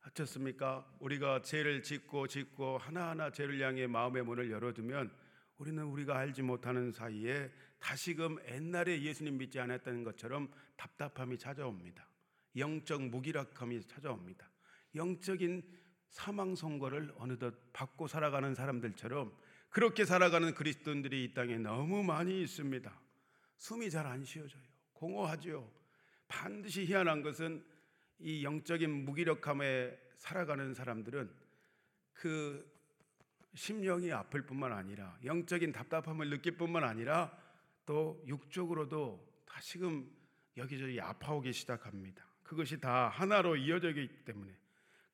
어떻습니까? 0.06 0.88
우리가 1.00 1.42
죄를 1.42 1.82
짓고 1.82 2.28
짓고 2.28 2.78
하나하나 2.78 3.32
죄를 3.32 3.60
향해 3.60 3.88
마음의 3.88 4.22
문을 4.22 4.52
열어두면 4.52 5.10
우리는 5.56 5.82
우리가 5.82 6.16
알지 6.16 6.42
못하는 6.42 6.92
사이에 6.92 7.50
다시금 7.80 8.38
옛날에 8.50 9.02
예수님 9.02 9.36
믿지 9.36 9.58
않았던 9.58 10.04
것처럼 10.04 10.48
답답함이 10.76 11.38
찾아옵니다. 11.38 12.06
영적 12.56 13.02
무기력함이 13.02 13.82
찾아옵니다. 13.88 14.48
영적인 14.94 15.83
사망 16.14 16.54
선고를 16.54 17.12
어느덧 17.18 17.52
받고 17.72 18.06
살아가는 18.06 18.54
사람들처럼 18.54 19.36
그렇게 19.68 20.04
살아가는 20.04 20.54
그리스도인들이 20.54 21.24
이 21.24 21.34
땅에 21.34 21.58
너무 21.58 22.04
많이 22.04 22.40
있습니다. 22.40 23.00
숨이 23.56 23.90
잘 23.90 24.06
안 24.06 24.24
쉬어져요. 24.24 24.62
공허하죠. 24.92 25.68
반드시 26.28 26.86
희한한 26.86 27.22
것은 27.22 27.64
이 28.20 28.44
영적인 28.44 29.04
무기력함에 29.04 29.98
살아가는 30.16 30.72
사람들은 30.72 31.34
그 32.12 32.64
심령이 33.54 34.12
아플 34.12 34.46
뿐만 34.46 34.72
아니라 34.72 35.18
영적인 35.24 35.72
답답함을 35.72 36.30
느낄 36.30 36.56
뿐만 36.56 36.84
아니라 36.84 37.36
또 37.84 38.22
육적으로도 38.28 39.42
다시금 39.46 40.08
여기저기 40.56 41.00
아파오기 41.00 41.52
시작합니다. 41.52 42.24
그것이 42.44 42.80
다 42.80 43.08
하나로 43.08 43.56
이어져 43.56 43.88
있기 43.88 44.24
때문에 44.24 44.63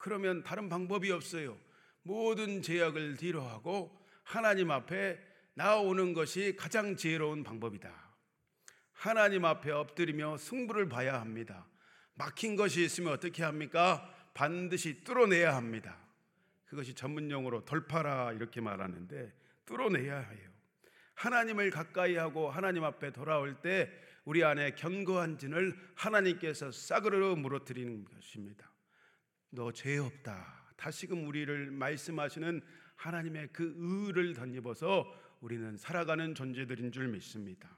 그러면 0.00 0.42
다른 0.42 0.70
방법이 0.70 1.12
없어요. 1.12 1.58
모든 2.02 2.62
제약을 2.62 3.18
뒤로 3.18 3.42
하고 3.42 3.94
하나님 4.24 4.70
앞에 4.70 5.20
나오는 5.54 6.14
것이 6.14 6.56
가장 6.56 6.96
지혜로운 6.96 7.44
방법이다. 7.44 7.92
하나님 8.92 9.44
앞에 9.44 9.70
엎드리며 9.70 10.38
승부를 10.38 10.88
봐야 10.88 11.20
합니다. 11.20 11.66
막힌 12.14 12.56
것이 12.56 12.82
있으면 12.82 13.12
어떻게 13.12 13.42
합니까? 13.42 14.10
반드시 14.32 15.04
뚫어내야 15.04 15.54
합니다. 15.54 15.98
그것이 16.64 16.94
전문 16.94 17.30
용어로 17.30 17.66
돌파라 17.66 18.32
이렇게 18.32 18.62
말하는데 18.62 19.32
뚫어내야 19.66 20.18
해요. 20.18 20.50
하나님을 21.14 21.70
가까이 21.70 22.16
하고 22.16 22.50
하나님 22.50 22.84
앞에 22.84 23.12
돌아올 23.12 23.60
때 23.60 23.90
우리 24.24 24.44
안에 24.44 24.74
견고한 24.76 25.36
진을 25.36 25.76
하나님께서 25.94 26.72
싸그러 26.72 27.36
무너뜨리는 27.36 28.06
것입니다. 28.06 28.70
너 29.50 29.72
죄 29.72 29.98
없다. 29.98 30.74
다시금 30.76 31.26
우리를 31.26 31.70
말씀하시는 31.70 32.62
하나님의 32.96 33.48
그 33.52 33.74
의를 33.76 34.34
덧입어서 34.34 35.06
우리는 35.40 35.76
살아가는 35.76 36.34
존재들인 36.34 36.92
줄 36.92 37.08
믿습니다. 37.08 37.68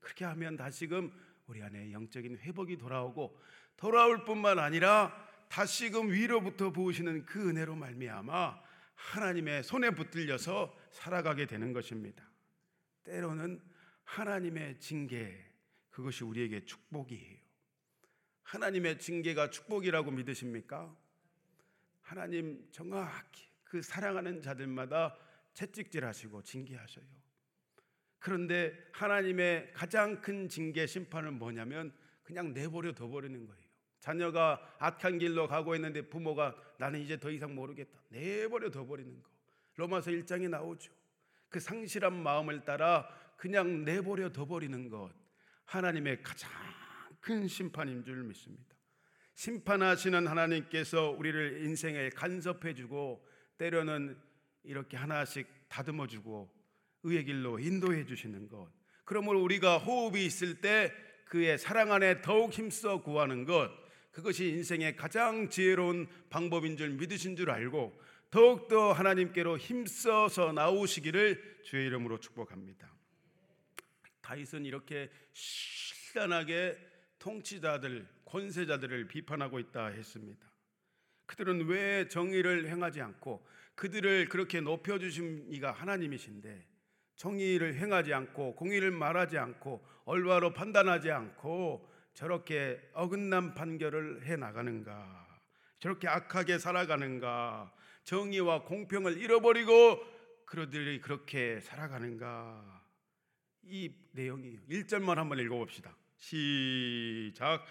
그렇게 0.00 0.24
하면 0.26 0.56
다시금 0.56 1.12
우리 1.46 1.62
안에 1.62 1.92
영적인 1.92 2.38
회복이 2.38 2.76
돌아오고 2.78 3.38
돌아올 3.76 4.24
뿐만 4.24 4.58
아니라 4.58 5.12
다시금 5.48 6.12
위로부터 6.12 6.70
부으시는 6.70 7.26
그 7.26 7.48
은혜로 7.48 7.74
말미암아 7.74 8.60
하나님의 8.94 9.64
손에 9.64 9.90
붙들려서 9.90 10.74
살아가게 10.92 11.46
되는 11.46 11.72
것입니다. 11.72 12.24
때로는 13.04 13.60
하나님의 14.04 14.78
징계 14.78 15.44
그것이 15.90 16.24
우리에게 16.24 16.64
축복이에요. 16.64 17.41
하나님의 18.52 18.98
징계가 18.98 19.48
축복이라고 19.48 20.10
믿으십니까? 20.10 20.94
하나님 22.02 22.68
정확히 22.70 23.48
그 23.64 23.80
사랑하는 23.80 24.42
자들마다 24.42 25.16
채찍질 25.54 26.04
하시고 26.04 26.42
징계하셔요. 26.42 27.04
그런데 28.18 28.74
하나님의 28.92 29.72
가장 29.72 30.20
큰 30.20 30.50
징계 30.50 30.86
심판은 30.86 31.38
뭐냐면 31.38 31.94
그냥 32.22 32.52
내버려 32.52 32.92
둬버리는 32.92 33.46
거예요. 33.46 33.62
자녀가 34.00 34.60
악한 34.78 35.18
길로 35.18 35.48
가고 35.48 35.74
있는데 35.76 36.02
부모가 36.02 36.54
나는 36.76 37.00
이제 37.00 37.18
더 37.18 37.30
이상 37.30 37.54
모르겠다. 37.54 37.98
내버려 38.10 38.70
둬버리는 38.70 39.22
거. 39.22 39.30
로마서 39.76 40.10
1장에 40.10 40.50
나오죠. 40.50 40.92
그 41.48 41.58
상실한 41.58 42.22
마음을 42.22 42.66
따라 42.66 43.08
그냥 43.38 43.86
내버려 43.86 44.30
둬버리는 44.30 44.90
것. 44.90 45.10
하나님의 45.64 46.22
가장 46.22 46.50
큰 47.22 47.46
심판인 47.46 48.04
줄 48.04 48.22
믿습니다. 48.24 48.76
심판하시는 49.34 50.26
하나님께서 50.26 51.10
우리를 51.10 51.64
인생에 51.64 52.10
간섭해주고 52.10 53.24
때로는 53.58 54.18
이렇게 54.64 54.96
하나씩 54.96 55.46
다듬어주고 55.68 56.52
의의 57.04 57.24
길로 57.24 57.58
인도해 57.58 58.04
주시는 58.04 58.48
것. 58.48 58.68
그러므로 59.04 59.42
우리가 59.42 59.78
호흡이 59.78 60.26
있을 60.26 60.60
때 60.60 60.92
그의 61.26 61.58
사랑 61.58 61.92
안에 61.92 62.22
더욱 62.22 62.52
힘써 62.52 63.00
구하는 63.00 63.44
것. 63.44 63.70
그것이 64.10 64.48
인생의 64.48 64.96
가장 64.96 65.48
지혜로운 65.48 66.08
방법인 66.28 66.76
줄 66.76 66.90
믿으신 66.90 67.36
줄 67.36 67.50
알고 67.50 67.98
더욱더 68.30 68.92
하나님께로 68.92 69.58
힘써서 69.58 70.52
나오시기를 70.52 71.60
주의 71.62 71.86
이름으로 71.86 72.18
축복합니다. 72.18 72.92
다윗은 74.20 74.64
이렇게 74.66 75.10
신란하게 75.32 76.91
통치자들, 77.22 78.04
권세자들을 78.24 79.06
비판하고 79.06 79.60
있다 79.60 79.86
했습니다. 79.86 80.44
그들은 81.26 81.66
왜 81.66 82.08
정의를 82.08 82.68
행하지 82.68 83.00
않고 83.00 83.46
그들을 83.76 84.28
그렇게 84.28 84.60
높여주신 84.60 85.46
이가 85.48 85.70
하나님이신데 85.70 86.66
정의를 87.14 87.76
행하지 87.76 88.12
않고 88.12 88.56
공의를 88.56 88.90
말하지 88.90 89.38
않고 89.38 89.86
얼바로 90.04 90.52
판단하지 90.52 91.12
않고 91.12 91.88
저렇게 92.12 92.80
어긋난 92.92 93.54
판결을 93.54 94.26
해 94.26 94.34
나가는가? 94.34 95.40
저렇게 95.78 96.08
악하게 96.08 96.58
살아가는가? 96.58 97.72
정의와 98.02 98.64
공평을 98.64 99.18
잃어버리고 99.18 100.00
그들이 100.44 101.00
그렇게 101.00 101.60
살아가는가? 101.60 102.82
이 103.62 103.94
내용이에요. 104.10 104.58
1절만 104.68 105.14
한번 105.14 105.38
읽어봅시다. 105.38 105.94
시작. 106.22 107.66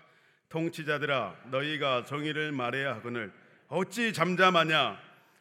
통치자들아 0.50 1.46
너희가 1.52 2.04
정의를 2.04 2.52
말해야 2.52 2.96
하거늘 2.96 3.32
어찌 3.70 4.12
잠잠하냐? 4.12 5.00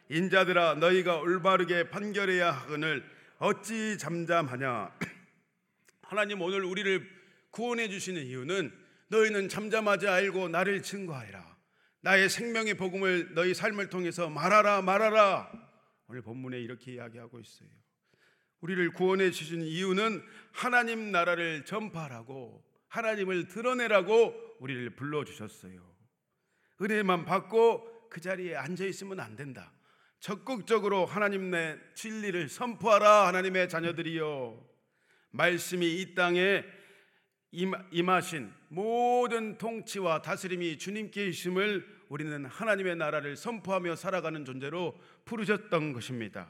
인자들아 0.09 0.77
너희가 0.77 1.17
올바르게 1.17 1.91
판결해야 1.91 2.53
하거늘 2.53 3.05
어찌 3.39 3.99
잠잠하냐? 3.99 4.97
하나님 6.03 6.41
오늘 6.41 6.65
우리를 6.65 7.05
구원해 7.51 7.89
주시는 7.89 8.23
이유는 8.23 8.73
너희는 9.09 9.49
잠잠하지 9.49 10.07
알고 10.07 10.49
나를 10.49 10.81
증거하라. 10.85 11.57
나의 12.03 12.29
생명의 12.29 12.75
복음을 12.75 13.35
너희 13.35 13.55
삶을 13.55 13.91
통해서 13.91 14.31
말하라 14.31 14.83
말하라. 14.83 15.51
오늘 16.07 16.23
본문에 16.23 16.61
이렇게 16.61 16.93
이야기하고 16.93 17.41
있어요. 17.41 17.69
우리를 18.61 18.93
구원해 18.93 19.33
주신 19.33 19.63
이유는 19.63 20.23
하나님 20.53 21.11
나라를 21.11 21.65
전파하라고 21.65 22.70
하나님을 22.91 23.49
드러내라고 23.49 24.57
우리를 24.61 24.91
불러 24.97 25.25
주셨어요. 25.25 25.91
은혜만 26.83 27.25
받고 27.25 28.09
그 28.11 28.21
자리에 28.21 28.57
앉아 28.57 28.85
있으면 28.85 29.21
안 29.21 29.37
된다. 29.37 29.73
적극적으로 30.19 31.07
하나님의 31.07 31.79
진리를 31.95 32.49
선포하라 32.49 33.29
하나님의 33.29 33.69
자녀들이요. 33.69 34.69
말씀이 35.31 36.01
이 36.01 36.15
땅에 36.15 36.65
임하신 37.53 38.53
모든 38.69 39.57
통치와 39.57 40.23
다스림이 40.23 40.79
주님께 40.79 41.27
있음을 41.29 42.01
우리는 42.09 42.45
하나님의 42.45 42.97
나라를 42.97 43.37
선포하며 43.37 43.97
살아가는 43.97 44.45
존재로 44.45 44.99
부르셨던 45.25 45.93
것입니다. 45.93 46.49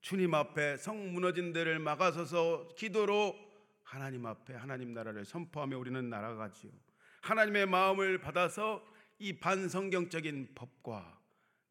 주님 0.00 0.34
앞에 0.34 0.76
성 0.78 1.12
무너진 1.12 1.52
데를 1.52 1.78
막아서서 1.78 2.70
기도로 2.76 3.51
하나님 3.92 4.24
앞에 4.24 4.54
하나님 4.54 4.94
나라를 4.94 5.26
선포하며 5.26 5.76
우리는 5.76 6.08
날아가지요. 6.08 6.72
하나님의 7.20 7.66
마음을 7.66 8.22
받아서 8.22 8.82
이 9.18 9.38
반성경적인 9.38 10.52
법과 10.54 11.20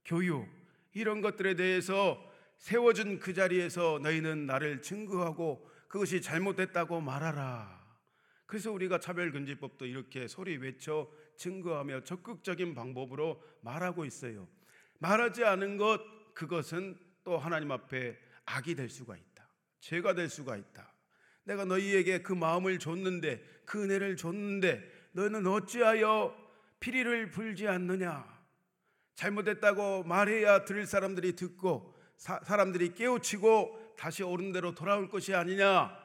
교육 0.05 0.47
이런 0.93 1.21
것들에 1.21 1.55
대해서 1.55 2.23
세워준 2.59 3.17
그 3.17 3.33
자리에서 3.33 3.99
너희는 4.03 4.45
나를 4.45 4.83
증거하고 4.83 5.67
그것이 5.87 6.21
잘못됐다고 6.21 7.01
말하라. 7.01 7.81
그래서 8.45 8.71
우리가 8.71 8.99
차별금지법도 8.99 9.87
이렇게 9.87 10.27
소리 10.27 10.57
외쳐 10.57 11.11
증거하며 11.37 12.03
적극적인 12.03 12.75
방법으로 12.75 13.43
말하고 13.61 14.05
있어요. 14.05 14.47
말하지 14.99 15.43
않은 15.43 15.77
것 15.77 15.99
그것은 16.35 16.99
또 17.23 17.39
하나님 17.39 17.71
앞에 17.71 18.15
악이 18.45 18.75
될 18.75 18.89
수가 18.89 19.17
있다. 19.17 19.47
죄가 19.79 20.13
될 20.13 20.29
수가 20.29 20.55
있다. 20.55 20.90
내가 21.51 21.65
너희에게 21.65 22.21
그 22.21 22.33
마음을 22.33 22.79
줬는데 22.79 23.43
그 23.65 23.83
은혜를 23.83 24.15
줬는데 24.15 25.09
너는 25.11 25.45
어찌하여 25.47 26.35
피리를 26.79 27.29
불지 27.29 27.67
않느냐? 27.67 28.25
잘못했다고 29.15 30.03
말해야 30.03 30.65
들을 30.65 30.85
사람들이 30.85 31.35
듣고 31.35 31.93
사, 32.15 32.39
사람들이 32.43 32.93
깨우치고 32.93 33.95
다시 33.97 34.23
옳은 34.23 34.51
대로 34.51 34.73
돌아올 34.73 35.09
것이 35.09 35.35
아니냐? 35.35 35.99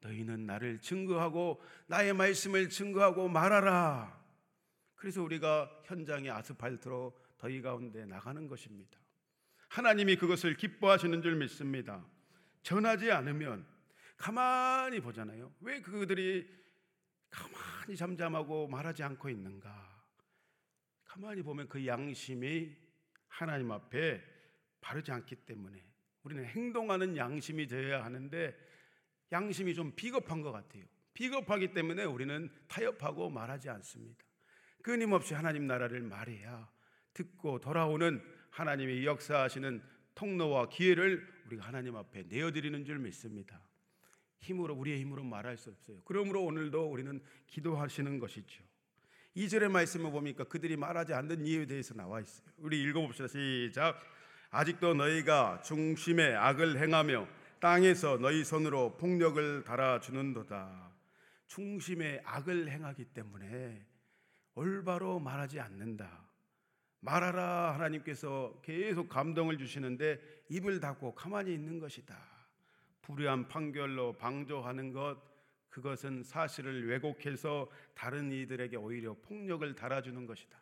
너희는 0.00 0.46
나를 0.46 0.80
증거하고 0.80 1.62
나의 1.86 2.12
말씀을 2.12 2.68
증거하고 2.68 3.28
말하라. 3.28 4.20
그래서 4.94 5.22
우리가 5.22 5.70
현장의 5.84 6.30
아스팔트로 6.30 7.16
더위 7.38 7.62
가운데 7.62 8.04
나가는 8.04 8.46
것입니다. 8.46 8.98
하나님이 9.68 10.16
그것을 10.16 10.54
기뻐하시는 10.54 11.22
줄 11.22 11.34
믿습니다. 11.36 12.04
전하지 12.62 13.10
않으면 13.10 13.71
가만히 14.22 15.00
보잖아요. 15.00 15.52
왜 15.62 15.80
그들이 15.80 16.48
가만히 17.28 17.96
잠잠하고 17.96 18.68
말하지 18.68 19.02
않고 19.02 19.28
있는가? 19.28 20.00
가만히 21.02 21.42
보면 21.42 21.68
그 21.68 21.84
양심이 21.84 22.72
하나님 23.26 23.72
앞에 23.72 24.22
바르지 24.80 25.10
않기 25.10 25.34
때문에 25.44 25.84
우리는 26.22 26.44
행동하는 26.44 27.16
양심이 27.16 27.66
되어야 27.66 28.04
하는데 28.04 28.56
양심이 29.32 29.74
좀 29.74 29.92
비겁한 29.96 30.40
것 30.40 30.52
같아요. 30.52 30.84
비겁하기 31.14 31.74
때문에 31.74 32.04
우리는 32.04 32.48
타협하고 32.68 33.28
말하지 33.28 33.70
않습니다. 33.70 34.24
끊임없이 34.82 35.34
하나님 35.34 35.66
나라를 35.66 36.00
말해야 36.00 36.70
듣고 37.12 37.58
돌아오는 37.58 38.22
하나님의 38.50 39.04
역사하시는 39.04 39.82
통로와 40.14 40.68
기회를 40.68 41.26
우리가 41.46 41.66
하나님 41.66 41.96
앞에 41.96 42.22
내어드리는 42.28 42.84
줄 42.84 43.00
믿습니다. 43.00 43.60
힘으로 44.42 44.74
우리의 44.74 45.00
힘으로 45.00 45.22
말할 45.22 45.56
수 45.56 45.70
없어요. 45.70 45.98
그러므로 46.04 46.44
오늘도 46.44 46.90
우리는 46.90 47.20
기도하시는 47.46 48.18
것이죠. 48.18 48.62
2절의 49.36 49.70
말씀을 49.70 50.10
보니까 50.10 50.44
그들이 50.44 50.76
말하지 50.76 51.14
않는 51.14 51.46
이유에 51.46 51.66
대해서 51.66 51.94
나와 51.94 52.20
있어요. 52.20 52.46
우리 52.58 52.82
읽어봅시다. 52.82 53.28
시작. 53.28 53.98
아직도 54.50 54.94
너희가 54.94 55.62
중심에 55.62 56.34
악을 56.34 56.78
행하며 56.78 57.26
땅에서 57.60 58.18
너희 58.18 58.44
손으로 58.44 58.96
폭력을 58.98 59.64
달아주는도다. 59.64 60.92
중심에 61.46 62.20
악을 62.24 62.68
행하기 62.68 63.06
때문에 63.06 63.86
올바로 64.54 65.18
말하지 65.18 65.60
않는다. 65.60 66.28
말하라 67.00 67.74
하나님께서 67.74 68.60
계속 68.62 69.08
감동을 69.08 69.58
주시는데 69.58 70.20
입을 70.50 70.80
닫고 70.80 71.14
가만히 71.14 71.54
있는 71.54 71.78
것이다. 71.78 72.31
불의한 73.02 73.48
판결로 73.48 74.12
방조하는 74.14 74.92
것 74.92 75.20
그것은 75.68 76.22
사실을 76.22 76.86
왜곡해서 76.88 77.70
다른 77.94 78.30
이들에게 78.30 78.76
오히려 78.76 79.14
폭력을 79.14 79.74
달아주는 79.74 80.26
것이다. 80.26 80.58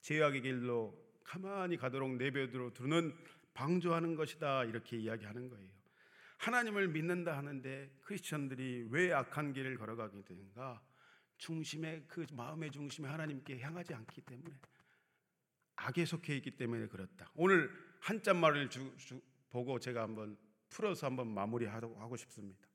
죄악의 0.00 0.42
길로 0.42 0.98
가만히 1.22 1.76
가도록 1.76 2.16
내버려 2.16 2.70
두는 2.70 3.14
방조하는 3.54 4.16
것이다. 4.16 4.64
이렇게 4.64 4.96
이야기하는 4.96 5.48
거예요. 5.48 5.70
하나님을 6.38 6.88
믿는다 6.88 7.36
하는데 7.36 7.90
크리스천들이 8.00 8.88
왜 8.90 9.12
악한 9.12 9.52
길을 9.52 9.76
걸어가게 9.76 10.22
되는가? 10.22 10.82
중심에 11.36 12.04
그 12.08 12.26
마음의 12.32 12.70
중심에 12.70 13.08
하나님께 13.08 13.60
향하지 13.60 13.94
않기 13.94 14.22
때문에 14.22 14.56
악에 15.76 16.04
속해 16.04 16.36
있기 16.36 16.52
때문에 16.52 16.86
그렇다. 16.86 17.30
오늘 17.34 17.70
한자 18.00 18.34
말을 18.34 18.70
주, 18.70 18.96
주, 18.96 19.20
보고 19.50 19.78
제가 19.78 20.02
한번 20.02 20.36
풀어서 20.72 21.06
한번 21.06 21.28
마무리하고 21.28 22.16
싶습니다. 22.16 22.66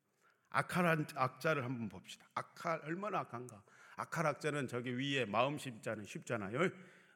악한 0.50 1.08
악자를 1.16 1.64
한번 1.64 1.90
봅시다. 1.90 2.26
악할 2.36 2.82
얼마나 2.84 3.20
악한가? 3.20 3.62
악할 3.98 4.28
악자는 4.28 4.68
저기 4.68 4.98
위에 4.98 5.26
마음 5.26 5.58
십자는 5.58 6.06
쉽잖아요. 6.06 6.70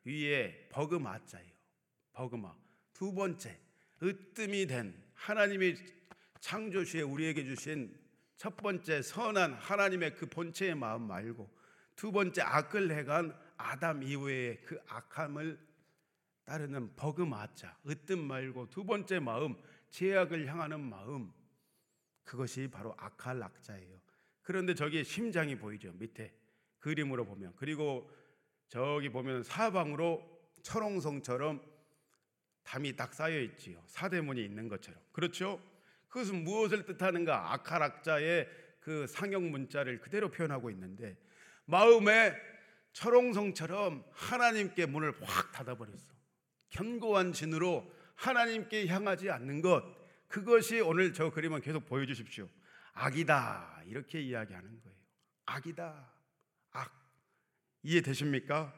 위에 0.03 0.67
버그마 0.69 1.25
자예요. 1.25 1.51
버그마. 2.13 2.53
두 2.93 3.13
번째 3.13 3.57
으뜸이 4.01 4.67
된 4.67 4.93
하나님이 5.13 5.75
창조시에 6.39 7.03
우리에게 7.03 7.45
주신 7.45 7.95
첫 8.35 8.57
번째 8.57 9.03
선한 9.03 9.53
하나님의 9.53 10.15
그 10.15 10.25
본체의 10.25 10.73
마음 10.75 11.03
말고 11.03 11.47
두 11.95 12.11
번째 12.11 12.41
악을 12.41 12.91
해간 12.91 13.37
아담 13.55 14.01
이후의 14.01 14.63
그 14.65 14.81
악함을 14.87 15.59
따르는 16.43 16.95
버그마자 16.95 17.77
으뜸 17.87 18.19
말고 18.25 18.71
두 18.71 18.83
번째 18.83 19.19
마음 19.19 19.55
제약을 19.91 20.47
향하는 20.47 20.79
마음 20.79 21.31
그것이 22.23 22.69
바로 22.69 22.95
악할 22.97 23.41
악자예요. 23.43 24.01
그런데 24.41 24.73
저기 24.73 25.03
심장이 25.03 25.57
보이죠 25.57 25.91
밑에 25.93 26.33
그림으로 26.79 27.25
보면 27.25 27.53
그리고 27.55 28.09
저기 28.67 29.09
보면 29.09 29.43
사방으로 29.43 30.27
철옹성처럼 30.63 31.61
담이 32.63 32.95
딱 32.95 33.13
쌓여 33.13 33.39
있지요. 33.41 33.83
사대문이 33.87 34.43
있는 34.43 34.67
것처럼 34.67 34.99
그렇죠? 35.11 35.61
그것은 36.07 36.43
무엇을 36.43 36.85
뜻하는가? 36.85 37.53
악할 37.53 37.83
악자의 37.83 38.49
그 38.79 39.07
상형 39.07 39.51
문자를 39.51 39.99
그대로 39.99 40.29
표현하고 40.29 40.69
있는데 40.71 41.17
마음에 41.65 42.35
철옹성처럼 42.93 44.03
하나님께 44.11 44.85
문을 44.85 45.13
확 45.21 45.51
닫아버렸어. 45.51 46.11
견고한 46.69 47.33
진으로 47.33 47.91
하나님께 48.21 48.87
향하지 48.87 49.29
않는 49.31 49.61
것 49.61 49.83
그것이 50.27 50.79
오늘 50.79 51.11
저 51.13 51.29
그림은 51.31 51.61
계속 51.61 51.85
보여주십시오. 51.85 52.47
악이다 52.93 53.83
이렇게 53.87 54.21
이야기하는 54.21 54.69
거예요. 54.81 54.97
악이다. 55.45 56.09
악 56.71 56.91
이해되십니까? 57.83 58.73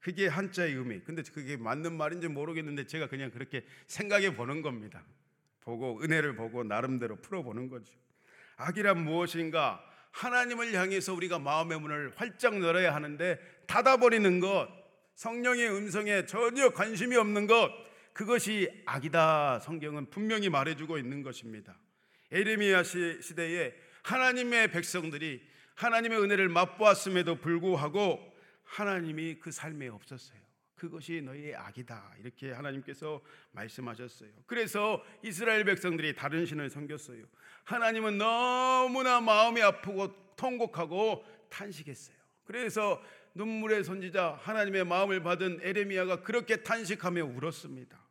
그게 0.00 0.26
한자의 0.26 0.74
의미. 0.74 1.00
근데 1.00 1.22
그게 1.22 1.56
맞는 1.56 1.96
말인지 1.96 2.28
모르겠는데 2.28 2.86
제가 2.86 3.08
그냥 3.08 3.30
그렇게 3.30 3.64
생각해 3.86 4.34
보는 4.36 4.62
겁니다. 4.62 5.02
보고 5.60 6.00
은혜를 6.02 6.34
보고 6.34 6.64
나름대로 6.64 7.16
풀어 7.16 7.42
보는 7.42 7.68
거죠. 7.68 7.94
악이란 8.56 9.04
무엇인가? 9.04 9.84
하나님을 10.10 10.74
향해서 10.74 11.14
우리가 11.14 11.38
마음의 11.38 11.80
문을 11.80 12.12
활짝 12.16 12.60
열어야 12.62 12.94
하는데 12.94 13.38
닫아버리는 13.66 14.40
것, 14.40 14.68
성령의 15.14 15.70
음성에 15.70 16.26
전혀 16.26 16.70
관심이 16.70 17.16
없는 17.16 17.46
것, 17.46 17.70
그것이 18.18 18.68
악이다. 18.84 19.60
성경은 19.60 20.10
분명히 20.10 20.48
말해주고 20.48 20.98
있는 20.98 21.22
것입니다. 21.22 21.78
에레미야 22.32 22.82
시대에 22.82 23.72
하나님의 24.02 24.72
백성들이 24.72 25.40
하나님의 25.76 26.20
은혜를 26.22 26.48
맛보았음에도 26.48 27.36
불구하고 27.36 28.18
하나님이 28.64 29.36
그 29.36 29.52
삶에 29.52 29.86
없었어요. 29.86 30.40
그것이 30.74 31.22
너희의 31.22 31.54
악이다. 31.54 32.16
이렇게 32.18 32.50
하나님께서 32.50 33.20
말씀하셨어요. 33.52 34.30
그래서 34.46 35.00
이스라엘 35.22 35.64
백성들이 35.64 36.16
다른 36.16 36.44
신을 36.44 36.70
섬겼어요. 36.70 37.24
하나님은 37.62 38.18
너무나 38.18 39.20
마음이 39.20 39.62
아프고 39.62 40.34
통곡하고 40.34 41.24
탄식했어요. 41.50 42.16
그래서 42.42 43.00
눈물의 43.34 43.84
선지자 43.84 44.40
하나님의 44.42 44.86
마음을 44.86 45.22
받은 45.22 45.60
에레미야가 45.62 46.22
그렇게 46.22 46.64
탄식하며 46.64 47.24
울었습니다. 47.24 48.07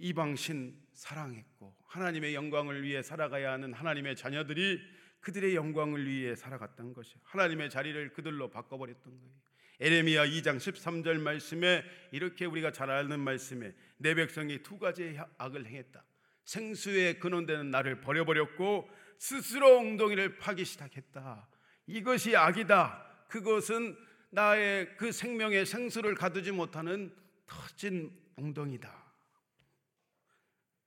이방신 0.00 0.76
사랑했고 0.92 1.74
하나님의 1.86 2.34
영광을 2.34 2.82
위해 2.82 3.02
살아가야 3.02 3.52
하는 3.52 3.72
하나님의 3.72 4.16
자녀들이 4.16 4.80
그들의 5.20 5.54
영광을 5.54 6.06
위해 6.06 6.34
살아갔던 6.34 6.92
것이 6.92 7.14
하나님의 7.22 7.70
자리를 7.70 8.12
그들로 8.12 8.50
바꿔버렸던 8.50 9.20
거예요. 9.20 9.32
에레미야 9.80 10.26
2장 10.26 10.58
13절 10.58 11.18
말씀에 11.18 11.84
이렇게 12.12 12.44
우리가 12.44 12.72
잘 12.72 12.90
아는 12.90 13.20
말씀에 13.20 13.74
내 13.96 14.14
백성이 14.14 14.62
두 14.62 14.78
가지의 14.78 15.18
악을 15.38 15.66
행했다. 15.66 16.04
생수의 16.44 17.18
근원되는 17.18 17.70
나를 17.70 18.00
버려버렸고 18.00 18.88
스스로 19.18 19.78
엉덩이를 19.78 20.38
파기 20.38 20.64
시작했다. 20.64 21.48
이것이 21.86 22.36
악이다. 22.36 23.26
그것은 23.28 23.96
나의 24.30 24.96
그 24.96 25.12
생명의 25.12 25.66
생수를 25.66 26.14
가두지 26.14 26.52
못하는 26.52 27.14
터진 27.46 28.10
엉덩이다. 28.36 29.01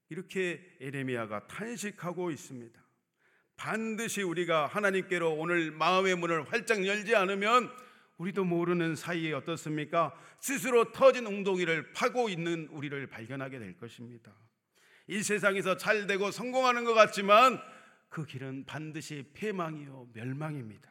이렇게 0.10 0.62
에레미야가 0.80 1.48
탄식하고 1.48 2.32
있습니다. 2.32 2.80
반드시 3.58 4.22
우리가 4.22 4.68
하나님께로 4.68 5.34
오늘 5.34 5.72
마음의 5.72 6.16
문을 6.16 6.52
활짝 6.52 6.86
열지 6.86 7.16
않으면 7.16 7.72
우리도 8.18 8.44
모르는 8.44 8.96
사이에 8.96 9.34
어떻습니까? 9.34 10.14
스스로 10.40 10.92
터진 10.92 11.26
웅덩이를 11.26 11.94
파고 11.94 12.30
있는 12.30 12.68
우리를 12.72 13.08
발견하게 13.08 13.60
될 13.60 13.78
것입니다. 13.78 14.34
이 15.08 15.22
세상에서 15.22 15.78
잘 15.78 16.08
되고 16.08 16.32
성공하는 16.32 16.84
것 16.84 16.94
같지만 16.94 17.60
그 18.10 18.26
길은 18.26 18.66
반드시 18.66 19.26
패망이요 19.34 20.10
멸망입니다. 20.14 20.90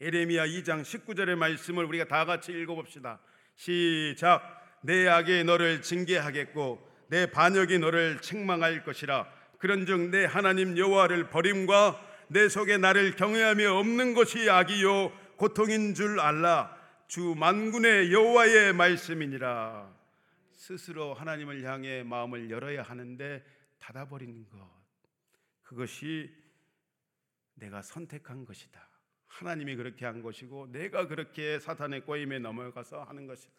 에레미야 0.00 0.46
2장 0.46 0.82
19절의 0.82 1.36
말씀을 1.36 1.84
우리가 1.84 2.06
다 2.06 2.24
같이 2.24 2.52
읽어 2.52 2.74
봅시다. 2.74 3.20
시작. 3.54 4.58
내 4.82 5.06
악이 5.06 5.44
너를 5.44 5.82
징계하겠고 5.82 6.89
내 7.10 7.28
반역이 7.28 7.80
너를 7.80 8.20
책망할 8.20 8.84
것이라. 8.84 9.28
그런즉 9.58 10.10
내 10.10 10.24
하나님 10.24 10.78
여호와를 10.78 11.28
버림과 11.28 12.08
내 12.28 12.48
속에 12.48 12.78
나를 12.78 13.16
경외하며 13.16 13.74
없는 13.74 14.14
것이 14.14 14.48
악이요 14.48 15.10
고통인 15.36 15.94
줄 15.94 16.20
알라. 16.20 16.78
주 17.08 17.34
만군의 17.36 18.12
여호와의 18.12 18.74
말씀이니라. 18.74 19.92
스스로 20.52 21.12
하나님을 21.12 21.64
향해 21.64 22.04
마음을 22.04 22.48
열어야 22.48 22.84
하는데 22.84 23.44
닫아버리는 23.80 24.48
것. 24.48 24.58
그것이 25.64 26.32
내가 27.54 27.82
선택한 27.82 28.44
것이다. 28.44 28.88
하나님이 29.26 29.74
그렇게 29.74 30.06
한 30.06 30.22
것이고 30.22 30.70
내가 30.70 31.08
그렇게 31.08 31.58
사탄의 31.58 32.02
꼬임에 32.02 32.38
넘어가서 32.38 33.02
하는 33.02 33.26
것이다. 33.26 33.52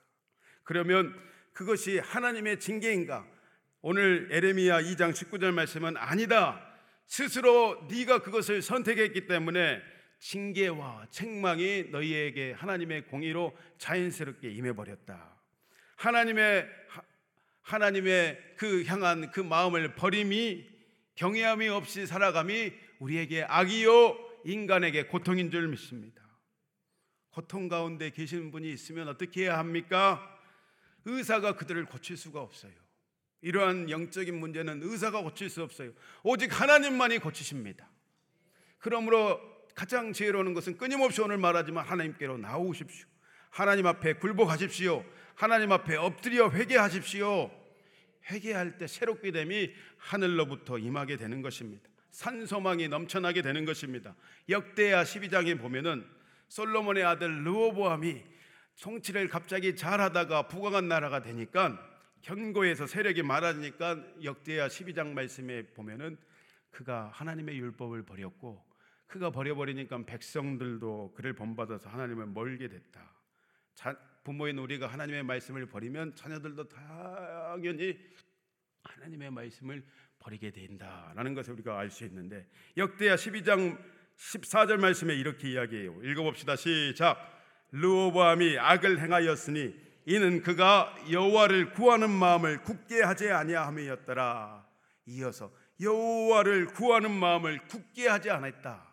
그러면 0.63 1.13
그것이 1.51 1.99
하나님의 1.99 2.57
징계인가 2.61 3.40
오늘 3.83 4.27
에레미야 4.29 4.83
2장 4.83 5.11
19절 5.11 5.51
말씀은 5.53 5.97
아니다. 5.97 6.61
스스로 7.07 7.87
네가 7.89 8.19
그것을 8.19 8.61
선택했기 8.61 9.25
때문에 9.25 9.81
징계와 10.19 11.07
책망이 11.09 11.85
너희에게 11.89 12.51
하나님의 12.51 13.07
공의로 13.07 13.57
자연스럽게 13.79 14.51
임해 14.51 14.73
버렸다. 14.73 15.35
하나님의 15.95 16.67
하나님의 17.61 18.55
그 18.55 18.83
향한 18.85 19.31
그 19.31 19.39
마음을 19.39 19.95
버림이 19.95 20.69
경외함이 21.15 21.67
없이 21.69 22.05
살아감이 22.05 22.71
우리에게 22.99 23.45
악이요 23.47 24.43
인간에게 24.45 25.07
고통인 25.07 25.49
줄 25.49 25.67
믿습니다. 25.69 26.21
고통 27.31 27.67
가운데 27.67 28.11
계신 28.11 28.51
분이 28.51 28.71
있으면 28.71 29.07
어떻게 29.07 29.45
해야 29.45 29.57
합니까? 29.57 30.21
의사가 31.05 31.55
그들을 31.55 31.85
고칠 31.85 32.15
수가 32.15 32.41
없어요. 32.41 32.80
이러한 33.41 33.89
영적인 33.89 34.39
문제는 34.39 34.81
의사가 34.83 35.21
고칠 35.21 35.49
수 35.49 35.63
없어요. 35.63 35.91
오직 36.23 36.59
하나님만이 36.59 37.19
고치십니다. 37.19 37.89
그러므로 38.79 39.39
가장 39.75 40.13
지혜로운 40.13 40.53
것은 40.53 40.77
끊임없이 40.77 41.21
오늘 41.21 41.37
말하지만 41.37 41.85
하나님께로 41.85 42.37
나오십시오. 42.37 43.07
하나님 43.49 43.87
앞에 43.87 44.13
굴복하십시오. 44.13 45.03
하나님 45.35 45.71
앞에 45.71 45.95
엎드려 45.95 46.49
회개하십시오. 46.51 47.51
회개할 48.29 48.77
때 48.77 48.87
새롭게 48.87 49.31
됨이 49.31 49.73
하늘로부터 49.97 50.77
임하게 50.77 51.17
되는 51.17 51.41
것입니다. 51.41 51.89
산소망이 52.11 52.87
넘쳐나게 52.87 53.41
되는 53.41 53.65
것입니다. 53.65 54.15
역대야 54.49 55.03
12장에 55.03 55.59
보면은 55.59 56.05
솔로몬의 56.49 57.03
아들 57.03 57.43
르호보암이 57.45 58.23
통치를 58.81 59.27
갑자기 59.29 59.75
잘하다가 59.75 60.47
부강한 60.47 60.87
나라가 60.87 61.21
되니까 61.21 61.79
견고해서 62.21 62.87
세력이 62.87 63.23
많아지니까 63.23 64.23
역대야 64.23 64.67
12장 64.67 65.13
말씀에 65.13 65.67
보면은 65.73 66.17
그가 66.69 67.09
하나님의 67.13 67.57
율법을 67.57 68.03
버렸고 68.03 68.63
그가 69.07 69.29
버려버리니까 69.29 70.05
백성들도 70.05 71.13
그를 71.15 71.33
본받아서 71.33 71.89
하나님을 71.89 72.27
멀게 72.27 72.69
됐다. 72.69 73.13
자, 73.75 73.97
부모인 74.23 74.57
우리가 74.57 74.87
하나님의 74.87 75.23
말씀을 75.23 75.65
버리면 75.65 76.15
자녀들도 76.15 76.69
당연히 76.69 77.99
하나님의 78.83 79.31
말씀을 79.31 79.83
버리게 80.19 80.51
된다라는 80.51 81.33
것을 81.33 81.53
우리가 81.53 81.77
알 81.77 81.89
수 81.89 82.05
있는데 82.05 82.47
역대야 82.77 83.15
12장 83.15 83.77
14절 84.15 84.77
말씀에 84.77 85.15
이렇게 85.15 85.51
이야기해요. 85.51 86.01
읽어봅시다. 86.03 86.55
시작. 86.55 87.17
르호보암이 87.71 88.59
악을 88.59 88.99
행하였으니 88.99 89.90
이는 90.05 90.41
그가 90.41 90.95
여호와를 91.09 91.73
구하는 91.73 92.09
마음을 92.09 92.63
굳게 92.63 93.01
하지 93.01 93.29
아니함이었더라. 93.29 94.65
이어서 95.05 95.51
여호와를 95.79 96.67
구하는 96.67 97.11
마음을 97.11 97.65
굳게 97.67 98.07
하지 98.07 98.29
않았다. 98.29 98.91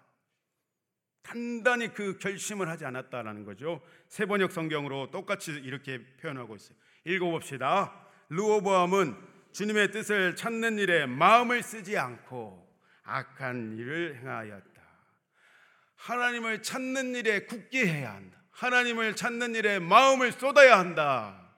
단단히 1.23 1.93
그 1.93 2.19
결심을 2.19 2.69
하지 2.69 2.87
않았다라는 2.87 3.45
거죠. 3.45 3.83
세번역 4.09 4.51
성경으로 4.51 5.11
똑같이 5.11 5.53
이렇게 5.53 6.03
표현하고 6.17 6.57
있어요. 6.57 6.77
읽어봅시다. 7.05 8.07
르호보암은 8.31 9.17
주님의 9.53 9.91
뜻을 9.93 10.37
찾는 10.37 10.79
일에 10.79 11.07
마음을 11.07 11.63
쓰지 11.63 11.99
않고 11.99 12.67
악한 13.03 13.77
일을 13.79 14.17
행하였다. 14.17 14.83
하나님을 15.97 16.63
찾는 16.63 17.15
일에 17.17 17.45
굳게 17.45 17.87
해야 17.87 18.15
한다. 18.15 18.38
하나님을 18.59 19.15
찾는 19.15 19.55
일에 19.55 19.79
마음을 19.79 20.33
쏟아야 20.33 20.81
한다. 20.81 21.49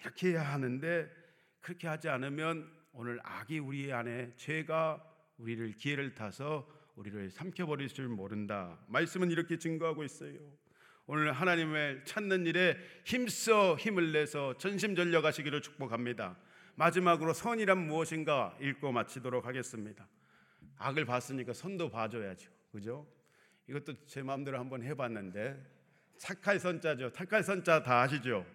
이렇게 0.00 0.28
해야 0.28 0.42
하는데 0.42 1.10
그렇게 1.60 1.88
하지 1.88 2.08
않으면 2.08 2.70
오늘 2.92 3.18
악이 3.24 3.58
우리 3.58 3.92
안에 3.92 4.32
죄가 4.36 5.02
우리를 5.38 5.72
기회를 5.72 6.14
타서 6.14 6.68
우리를 6.94 7.32
삼켜버릴 7.32 7.88
줄 7.88 8.06
모른다. 8.06 8.78
말씀은 8.86 9.32
이렇게 9.32 9.58
증거하고 9.58 10.04
있어요. 10.04 10.38
오늘 11.06 11.32
하나님을 11.32 12.04
찾는 12.04 12.46
일에 12.46 12.76
힘써 13.04 13.74
힘을 13.74 14.12
내서 14.12 14.56
전심전력하시기를 14.56 15.62
축복합니다. 15.62 16.36
마지막으로 16.76 17.32
선이란 17.32 17.88
무엇인가 17.88 18.56
읽고 18.60 18.92
마치도록 18.92 19.46
하겠습니다. 19.46 20.06
악을 20.78 21.06
봤으니까 21.06 21.54
선도 21.54 21.90
봐줘야죠. 21.90 22.52
그죠? 22.70 23.04
이것도 23.66 24.06
제 24.06 24.22
마음대로 24.22 24.60
한번 24.60 24.84
해봤는데 24.84 25.73
착할 26.18 26.58
선자죠. 26.58 27.12
착할 27.12 27.42
선자 27.42 27.82
다 27.82 28.02
아시죠? 28.02 28.46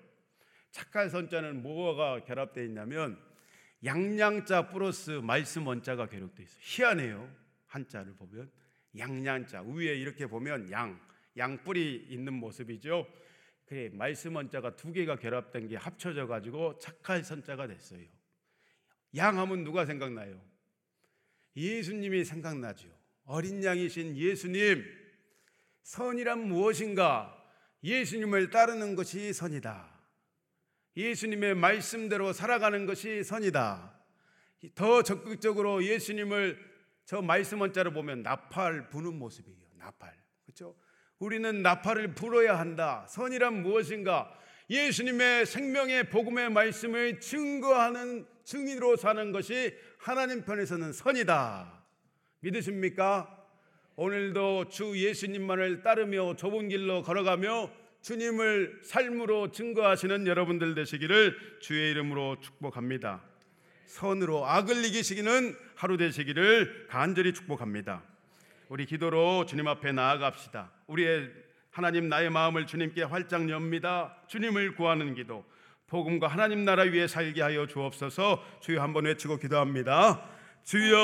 착할 0.72 1.10
선자는 1.10 1.62
뭐가 1.62 2.24
결합되어 2.24 2.63
있냐면 2.65 3.19
양양자 3.84 4.69
플러스 4.69 5.12
말씀 5.12 5.67
원자가 5.67 6.08
결합되어 6.08 6.43
있어요. 6.43 6.60
희한해요. 6.62 7.36
한자를 7.67 8.15
보면 8.15 8.52
양양자 8.98 9.62
위에 9.62 9.95
이렇게 9.95 10.28
보면 10.28 10.72
양 10.72 11.00
양뿔이 11.38 12.08
있는 12.10 12.34
모습이죠. 12.34 13.08
그래 13.65 13.89
말씀 13.93 14.36
원자가 14.36 14.76
두 14.76 14.91
개가 14.91 15.17
결합된 15.17 15.67
게 15.67 15.76
합쳐져 15.76 16.28
가지고 16.28 16.78
착할 16.80 17.24
선자가 17.24 17.67
됐어요. 17.67 18.02
양하면 19.15 19.63
누가 19.63 19.86
생각나요? 19.86 20.41
예수님이 21.56 22.26
생각나죠. 22.26 22.88
어린 23.26 23.63
양이신 23.63 24.17
예수님 24.17 24.84
선이란 25.84 26.48
무엇인가? 26.48 27.38
예수님을 27.84 28.50
따르는 28.50 28.96
것이 28.96 29.34
선이다. 29.34 30.00
예수님의 30.98 31.56
말씀대로 31.56 32.34
살아가는 32.34 32.86
것이 32.86 33.24
선이다. 33.24 33.94
더 34.76 35.04
적극적으로 35.04 35.84
예수님을 35.84 36.60
저 37.06 37.22
말씀 37.22 37.62
원자를 37.62 37.94
보면 37.94 38.24
나팔 38.24 38.89
부는 38.89 39.18
모습이에요. 39.18 39.58
나팔. 39.76 40.13
그렇죠? 40.46 40.76
우리는 41.20 41.62
나팔을 41.62 42.15
불어야 42.15 42.60
한다. 42.60 43.06
선이란 43.10 43.62
무엇인가? 43.62 44.34
예수님의 44.70 45.46
생명의 45.46 46.10
복음의 46.10 46.52
말씀을 46.52 47.20
증거하는 47.20 48.28
증인으로 48.44 48.98
사는 48.98 49.32
것이 49.32 49.76
하나님 49.98 50.44
편에서는 50.44 50.94
선이다. 50.94 51.84
믿으십니까? 52.42 53.38
오늘도 54.01 54.69
주 54.69 54.97
예수님만을 54.97 55.83
따르며 55.83 56.38
좁은 56.38 56.69
길로 56.69 57.03
걸어가며 57.03 57.69
주님을 58.01 58.79
삶으로 58.81 59.51
증거하시는 59.51 60.25
여러분들 60.25 60.73
되시기를 60.73 61.35
주의 61.59 61.91
이름으로 61.91 62.38
축복합니다. 62.39 63.21
선으로 63.88 64.45
악을 64.45 64.85
이기시기는 64.85 65.53
하루 65.75 65.97
되시기를 65.97 66.85
간절히 66.88 67.33
축복합니다. 67.33 68.01
우리 68.69 68.85
기도로 68.85 69.45
주님 69.45 69.67
앞에 69.67 69.91
나아갑시다. 69.91 70.71
우리의 70.88 71.29
하나님 71.69 72.07
나의 72.07 72.29
마음을 72.29 72.67
주님께 72.67 73.03
활짝 73.03 73.49
엽니다. 73.49 74.15
주님을 74.27 74.75
구하는 74.75 75.13
기도. 75.13 75.43
복음과 75.88 76.27
하나님 76.27 76.63
나라 76.63 76.83
위에 76.83 77.05
살게 77.05 77.41
하여 77.41 77.67
주옵소서. 77.67 78.45
주여 78.62 78.81
한번 78.81 79.07
외치고 79.07 79.35
기도합니다. 79.35 80.25
주여 80.63 80.99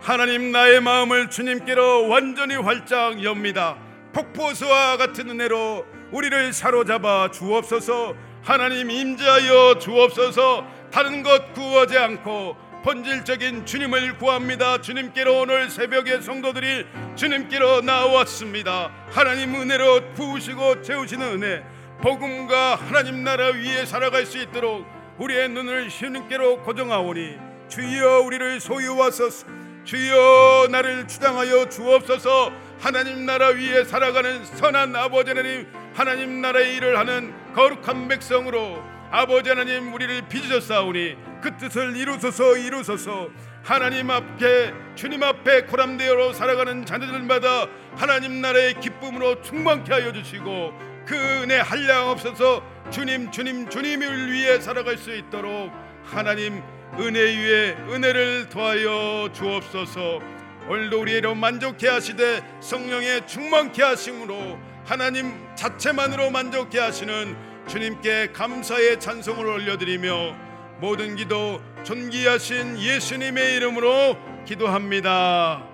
하나님 0.00 0.52
나의 0.52 0.80
마음을 0.80 1.30
주님께로 1.30 2.08
완전히 2.08 2.54
활짝 2.56 3.22
엽니다. 3.22 3.76
폭포수와 4.12 4.96
같은 4.96 5.30
은혜로 5.30 5.86
우리를 6.12 6.52
사로잡아 6.52 7.30
주옵소서. 7.30 8.14
하나님 8.42 8.90
임재하여 8.90 9.78
주옵소서. 9.78 10.66
다른 10.90 11.22
것 11.22 11.52
구하지 11.52 11.98
않고 11.98 12.56
본질적인 12.82 13.66
주님을 13.66 14.16
구합니다. 14.16 14.80
주님께로 14.80 15.40
오늘 15.40 15.68
새벽에 15.68 16.20
성도들이 16.20 16.86
주님께로 17.14 17.82
나왔습니다. 17.82 18.90
하나님 19.10 19.54
은혜로 19.54 20.14
부으시고 20.14 20.82
채우시는 20.82 21.42
은혜 21.42 21.62
복음과 22.00 22.76
하나님 22.76 23.22
나라 23.22 23.48
위에 23.48 23.84
살아갈 23.84 24.24
수 24.24 24.38
있도록 24.38 24.86
우리의 25.18 25.50
눈을 25.50 25.90
주님께로 25.90 26.62
고정하오니 26.62 27.49
주여 27.70 28.22
우리를 28.22 28.60
소유하소서. 28.60 29.46
주여 29.84 30.68
나를 30.70 31.06
주장하여 31.06 31.68
주옵소서. 31.68 32.52
하나님 32.80 33.24
나라 33.24 33.48
위에 33.48 33.84
살아가는 33.84 34.44
선한 34.44 34.94
아버지 34.96 35.30
하나님 35.30 35.66
하나님 35.94 36.40
나라의 36.40 36.76
일을 36.76 36.98
하는 36.98 37.32
거룩한 37.54 38.08
백성으로 38.08 38.82
아버지 39.10 39.48
하나님 39.50 39.92
우리를 39.92 40.28
빚으셨사오니 40.28 41.16
그 41.40 41.56
뜻을 41.56 41.96
이루소서 41.96 42.56
이루소서. 42.56 43.28
하나님 43.62 44.10
앞에 44.10 44.72
주님 44.96 45.22
앞에 45.22 45.62
고람되어 45.62 46.32
살아가는 46.32 46.84
자녀들마다 46.84 47.68
하나님 47.94 48.40
나라의 48.40 48.80
기쁨으로 48.80 49.42
충만케 49.42 49.92
하여 49.92 50.12
주시고 50.12 50.72
그 51.06 51.14
은혜 51.14 51.58
한량 51.58 52.08
없어서 52.08 52.62
주님 52.90 53.30
주님 53.30 53.68
주님을 53.68 54.32
위해 54.32 54.58
살아갈 54.60 54.96
수 54.96 55.14
있도록 55.14 55.70
하나님 56.04 56.62
은혜 56.98 57.20
위에 57.20 57.76
은혜를 57.88 58.48
더하여 58.48 59.30
주옵소서. 59.32 60.20
오늘도 60.68 61.00
우리로 61.00 61.34
만족해 61.34 61.88
하시되 61.88 62.42
성령의 62.60 63.26
충만케 63.26 63.82
하심으로 63.82 64.58
하나님 64.84 65.32
자체만으로 65.54 66.30
만족해 66.30 66.78
하시는 66.78 67.36
주님께 67.68 68.32
감사의 68.32 68.98
찬송을 69.00 69.46
올려드리며 69.46 70.36
모든 70.80 71.16
기도 71.16 71.60
존귀하신 71.84 72.78
예수님의 72.78 73.56
이름으로 73.56 74.16
기도합니다. 74.46 75.66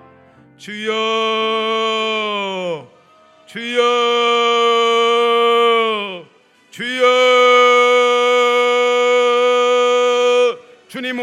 주여 0.57 0.97
주여 3.47 4.56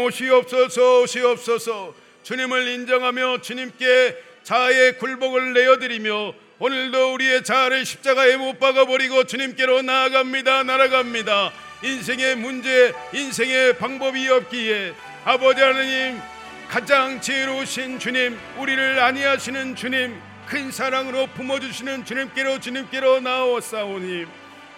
오시옵소서 0.04 1.00
오시옵소서. 1.02 1.94
주님을 2.22 2.68
인정하며 2.68 3.40
주님께 3.40 4.16
자아의 4.42 4.98
굴복을 4.98 5.54
내어드리며 5.54 6.34
오늘도 6.58 7.14
우리의 7.14 7.44
자아를 7.44 7.84
십자가에 7.84 8.36
못 8.36 8.58
박아버리고 8.58 9.24
주님께로 9.24 9.82
나아갑니다 9.82 10.62
날아갑니다. 10.62 11.52
인생의 11.82 12.36
문제, 12.36 12.94
인생의 13.12 13.78
방법이 13.78 14.28
없기에 14.28 14.94
아버지 15.24 15.60
하나님 15.60 16.20
가장 16.68 17.20
지혜로우신 17.20 17.98
주님, 17.98 18.38
우리를 18.58 18.98
안위하시는 18.98 19.76
주님, 19.76 20.18
큰 20.46 20.70
사랑으로 20.70 21.26
품어주시는 21.28 22.04
주님께로 22.04 22.60
주님께로 22.60 23.20
나오사오니 23.20 24.26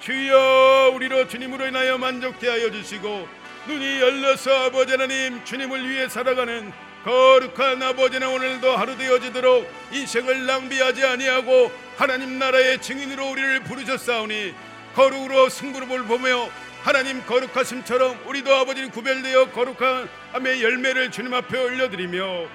주여 0.01 0.93
우리로 0.95 1.29
주님으로 1.29 1.67
인하여 1.67 1.99
만족케 1.99 2.49
하여 2.49 2.71
주시고 2.71 3.29
눈이 3.67 4.01
열려서 4.01 4.67
아버지 4.67 4.93
하나님 4.93 5.45
주님을 5.45 5.89
위해 5.89 6.09
살아가는 6.09 6.73
거룩한 7.05 7.83
아버지는 7.83 8.29
오늘도 8.29 8.77
하루 8.77 8.97
되어지도록 8.97 9.69
인생을 9.93 10.47
낭비하지 10.47 11.05
아니하고 11.05 11.73
하나님 11.97 12.39
나라의 12.39 12.81
증인으로 12.81 13.31
우리를 13.31 13.65
부르셨사오니 13.65 14.55
거룩으로 14.95 15.49
승부를 15.49 16.05
보며 16.05 16.49
하나님 16.83 17.25
거룩하심처럼 17.27 18.21
우리도 18.27 18.55
아버지는 18.55 18.91
구별되어 18.91 19.51
거룩한 19.51 20.09
암의 20.33 20.63
열매를 20.63 21.11
주님 21.11 21.35
앞에 21.35 21.59
올려드리며 21.59 22.47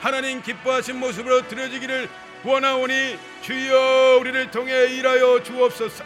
하나님 0.00 0.42
기뻐하신 0.42 1.00
모습으로 1.00 1.48
드려지기를 1.48 2.08
원하오니 2.44 3.18
주여 3.40 4.18
우리를 4.20 4.50
통해 4.50 4.86
일하여 4.94 5.42
주옵소서 5.42 6.04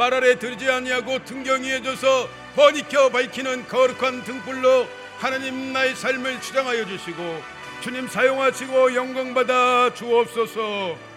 말 0.00 0.14
아래 0.14 0.38
들지 0.38 0.66
아니하고 0.66 1.22
등경히 1.26 1.72
해줘서 1.72 2.26
번익혀 2.56 3.10
밝히는 3.10 3.68
거룩한 3.68 4.24
등불로 4.24 4.86
하나님 5.18 5.74
나의 5.74 5.94
삶을 5.94 6.40
주장하여 6.40 6.86
주시고 6.86 7.42
주님 7.82 8.08
사용하시고 8.08 8.94
영광 8.94 9.34
받아 9.34 9.92
주옵소서 9.92 11.09